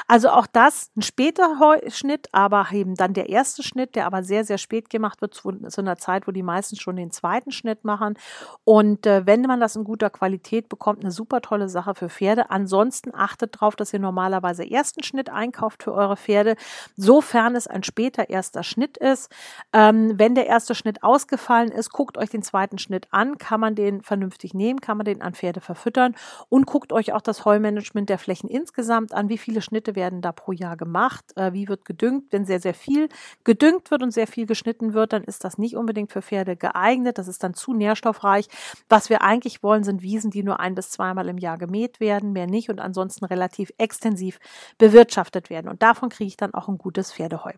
Also 0.07 0.29
auch 0.29 0.47
das 0.47 0.91
ein 0.95 1.01
später 1.01 1.55
Schnitt, 1.87 2.27
aber 2.31 2.67
eben 2.71 2.95
dann 2.95 3.13
der 3.13 3.29
erste 3.29 3.63
Schnitt, 3.63 3.95
der 3.95 4.05
aber 4.05 4.23
sehr, 4.23 4.45
sehr 4.45 4.57
spät 4.57 4.89
gemacht 4.89 5.21
wird, 5.21 5.33
zu, 5.33 5.51
zu 5.51 5.81
einer 5.81 5.97
Zeit, 5.97 6.27
wo 6.27 6.31
die 6.31 6.43
meisten 6.43 6.75
schon 6.75 6.95
den 6.95 7.11
zweiten 7.11 7.51
Schnitt 7.51 7.83
machen. 7.83 8.17
Und 8.63 9.05
äh, 9.05 9.25
wenn 9.25 9.41
man 9.41 9.59
das 9.59 9.75
in 9.75 9.83
guter 9.83 10.09
Qualität 10.09 10.69
bekommt, 10.69 11.01
eine 11.01 11.11
super 11.11 11.41
tolle 11.41 11.69
Sache 11.69 11.95
für 11.95 12.09
Pferde. 12.09 12.49
Ansonsten 12.49 13.13
achtet 13.13 13.55
darauf, 13.55 13.75
dass 13.75 13.93
ihr 13.93 13.99
normalerweise 13.99 14.69
ersten 14.69 15.03
Schnitt 15.03 15.29
einkauft 15.29 15.83
für 15.83 15.93
eure 15.93 16.17
Pferde, 16.17 16.55
sofern 16.95 17.55
es 17.55 17.67
ein 17.67 17.83
später 17.83 18.29
erster 18.29 18.63
Schnitt 18.63 18.97
ist. 18.97 19.31
Ähm, 19.73 20.13
wenn 20.17 20.35
der 20.35 20.47
erste 20.47 20.75
Schnitt 20.75 21.03
ausgefallen 21.03 21.71
ist, 21.71 21.91
guckt 21.91 22.17
euch 22.17 22.29
den 22.29 22.43
zweiten 22.43 22.77
Schnitt 22.77 23.07
an. 23.11 23.37
Kann 23.37 23.59
man 23.59 23.75
den 23.75 24.01
vernünftig 24.01 24.53
nehmen? 24.53 24.81
Kann 24.81 24.97
man 24.97 25.05
den 25.05 25.21
an 25.21 25.33
Pferde 25.33 25.61
verfüttern? 25.61 26.15
Und 26.49 26.65
guckt 26.65 26.93
euch 26.93 27.13
auch 27.13 27.21
das 27.21 27.45
Heumanagement 27.45 28.09
der 28.09 28.19
Flächen 28.19 28.49
insgesamt 28.49 29.13
an. 29.13 29.29
Wie 29.29 29.37
viele 29.37 29.61
Schnitte 29.65 29.95
werden 29.95 30.21
da 30.21 30.31
pro 30.31 30.53
Jahr 30.53 30.77
gemacht? 30.77 31.25
Äh, 31.35 31.51
wie 31.51 31.67
wird 31.67 31.83
gedüngt? 31.83 32.31
Wenn 32.31 32.45
sehr, 32.45 32.61
sehr 32.61 32.73
viel 32.73 33.09
gedüngt 33.43 33.91
wird 33.91 34.01
und 34.01 34.11
sehr 34.11 34.27
viel 34.27 34.45
geschnitten 34.45 34.93
wird, 34.93 35.11
dann 35.11 35.23
ist 35.23 35.43
das 35.43 35.57
nicht 35.57 35.75
unbedingt 35.75 36.11
für 36.13 36.21
Pferde 36.21 36.55
geeignet. 36.55 37.17
Das 37.17 37.27
ist 37.27 37.43
dann 37.43 37.53
zu 37.53 37.73
nährstoffreich. 37.73 38.47
Was 38.87 39.09
wir 39.09 39.21
eigentlich 39.21 39.63
wollen, 39.63 39.83
sind 39.83 40.01
Wiesen, 40.01 40.31
die 40.31 40.43
nur 40.43 40.59
ein 40.59 40.75
bis 40.75 40.91
zweimal 40.91 41.27
im 41.27 41.37
Jahr 41.37 41.57
gemäht 41.57 41.99
werden, 41.99 42.31
mehr 42.31 42.47
nicht 42.47 42.69
und 42.69 42.79
ansonsten 42.79 43.25
relativ 43.25 43.71
extensiv 43.77 44.39
bewirtschaftet 44.77 45.49
werden. 45.49 45.67
Und 45.67 45.81
davon 45.81 46.09
kriege 46.09 46.27
ich 46.27 46.37
dann 46.37 46.53
auch 46.53 46.69
ein 46.69 46.77
gutes 46.77 47.11
Pferdeheu. 47.11 47.53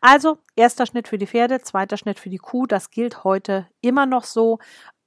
Also 0.00 0.38
erster 0.56 0.84
Schnitt 0.84 1.08
für 1.08 1.18
die 1.18 1.26
Pferde, 1.26 1.62
zweiter 1.62 1.96
Schnitt 1.96 2.18
für 2.18 2.28
die 2.28 2.38
Kuh. 2.38 2.66
Das 2.66 2.90
gilt 2.90 3.24
heute 3.24 3.66
immer 3.80 4.04
noch 4.04 4.24
so, 4.24 4.58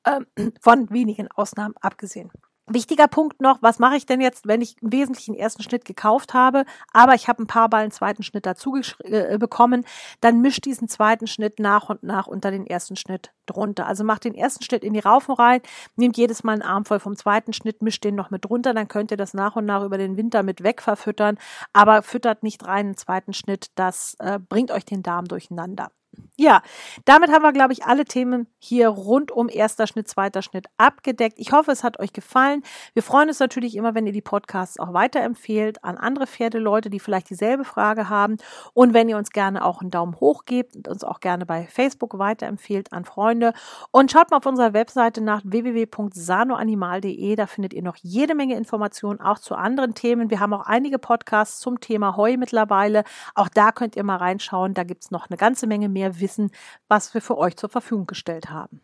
äh, 0.06 0.22
von 0.62 0.90
wenigen 0.90 1.28
Ausnahmen 1.32 1.76
abgesehen. 1.82 2.32
Wichtiger 2.68 3.08
Punkt 3.08 3.42
noch, 3.42 3.62
was 3.62 3.78
mache 3.78 3.96
ich 3.96 4.08
denn 4.08 4.22
jetzt, 4.22 4.48
wenn 4.48 4.60
ich 4.60 4.82
im 4.82 4.92
Wesentlichen 4.92 5.36
ersten 5.36 5.62
Schnitt 5.62 5.86
gekauft 5.86 6.34
habe, 6.34 6.66
aber 6.94 7.14
ich 7.14 7.28
habe 7.28 7.44
ein 7.44 7.48
paar 7.48 7.70
Ballen 7.70 7.92
zweiten 7.92 8.24
Schnitt 8.24 8.48
dazu 8.48 8.76
äh, 9.04 9.38
bekommen, 9.38 9.86
dann 10.20 10.42
mischt 10.42 10.66
diesen 10.66 10.88
zweiten 10.88 11.28
Schnitt 11.28 11.60
nach 11.60 11.90
und 11.90 12.02
nach 12.02 12.26
unter 12.26 12.50
den 12.50 12.66
ersten 12.66 12.96
Schnitt 12.96 13.32
drunter. 13.46 13.86
Also 13.86 14.04
macht 14.04 14.24
den 14.24 14.34
ersten 14.34 14.64
Schnitt 14.64 14.84
in 14.84 14.94
die 14.94 15.00
Raufen 15.00 15.36
rein, 15.36 15.62
nehmt 15.96 16.18
jedes 16.18 16.44
Mal 16.44 16.54
einen 16.54 16.64
Arm 16.64 16.86
voll 16.86 17.00
vom 17.00 17.16
zweiten 17.16 17.54
Schnitt, 17.54 17.84
mischt 17.84 18.04
den 18.04 18.16
noch 18.16 18.32
mit 18.32 18.46
drunter, 18.46 18.74
dann 18.74 18.88
könnt 18.88 19.12
ihr 19.12 19.18
das 19.18 19.36
nach 19.36 19.56
und 19.56 19.66
nach 19.66 19.84
über 19.84 20.00
den 20.00 20.18
Winter 20.18 20.42
mit 20.42 20.64
wegverfüttern, 20.64 21.38
aber 21.72 22.02
füttert 22.02 22.42
nicht 22.42 22.66
rein 22.66 22.88
einen 22.88 22.98
zweiten 22.98 23.34
Schnitt, 23.34 23.68
das 23.76 24.16
äh, 24.18 24.40
bringt 24.40 24.72
euch 24.72 24.86
den 24.86 25.04
Darm 25.04 25.26
durcheinander. 25.26 25.92
Ja, 26.38 26.62
damit 27.06 27.32
haben 27.32 27.44
wir, 27.44 27.54
glaube 27.54 27.72
ich, 27.72 27.86
alle 27.86 28.04
Themen 28.04 28.48
hier 28.60 28.90
rund 28.90 29.32
um 29.32 29.48
erster 29.48 29.88
Schnitt, 29.88 30.10
zweiter 30.10 30.42
Schnitt 30.42 30.66
abgedeckt. 30.78 31.40
Ich 31.40 31.54
hoffe, 31.54 31.72
es 31.72 31.82
hat 31.82 31.98
euch 32.00 32.12
gefallen. 32.12 32.62
Wir 32.94 33.04
freuen 33.04 33.30
uns 33.30 33.40
natürlich 33.40 33.76
immer, 33.78 33.96
wenn 33.96 34.06
ihr 34.06 34.12
die 34.12 34.22
Podcasts 34.22 34.78
auch 34.78 34.92
weiterempfehlt 34.92 35.84
an 35.86 35.98
andere 35.98 36.28
Pferdeleute, 36.28 36.90
die 36.90 37.00
vielleicht 37.00 37.30
dieselbe 37.30 37.64
Frage 37.64 38.10
haben. 38.10 38.36
Und 38.74 38.94
wenn 38.94 39.08
ihr 39.08 39.16
uns 39.18 39.30
gerne 39.30 39.64
auch 39.64 39.80
einen 39.80 39.92
Daumen 39.92 40.20
hoch 40.20 40.44
gebt 40.46 40.76
und 40.76 40.90
uns 40.90 41.06
auch 41.06 41.22
gerne 41.22 41.46
bei 41.46 41.68
Facebook 41.68 42.18
weiterempfehlt 42.18 42.92
an 42.92 43.06
Freunde. 43.06 43.54
Und 43.92 44.12
schaut 44.12 44.30
mal 44.30 44.38
auf 44.38 44.46
unserer 44.46 44.74
Webseite 44.74 45.22
nach 45.22 45.42
www.sanoanimal.de. 45.46 47.36
Da 47.38 47.48
findet 47.48 47.74
ihr 47.74 47.84
noch 47.84 47.96
jede 48.02 48.36
Menge 48.36 48.58
Informationen 48.58 49.22
auch 49.22 49.40
zu 49.40 49.56
anderen 49.56 49.94
Themen. 49.94 50.30
Wir 50.30 50.42
haben 50.42 50.54
auch 50.54 50.66
einige 50.66 51.00
Podcasts 51.00 51.60
zum 51.60 51.80
Thema 51.80 52.18
Heu 52.18 52.36
mittlerweile. 52.38 53.06
Auch 53.36 53.48
da 53.48 53.72
könnt 53.72 53.96
ihr 53.96 54.04
mal 54.04 54.18
reinschauen. 54.18 54.74
Da 54.74 54.84
gibt 54.84 55.04
es 55.04 55.12
noch 55.12 55.30
eine 55.30 55.38
ganze 55.38 55.66
Menge 55.66 55.88
mehr 55.88 56.05
mehr 56.06 56.20
wissen, 56.20 56.52
was 56.88 57.14
wir 57.14 57.22
für 57.22 57.38
euch 57.38 57.56
zur 57.58 57.70
Verfügung 57.70 58.06
gestellt 58.06 58.50
haben. 58.50 58.82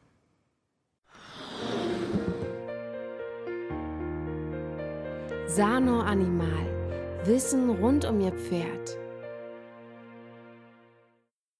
Sano 5.47 6.01
Animal. 6.01 7.21
Wissen 7.25 7.69
rund 7.69 8.05
um 8.05 8.19
Ihr 8.19 8.31
Pferd. 8.31 9.00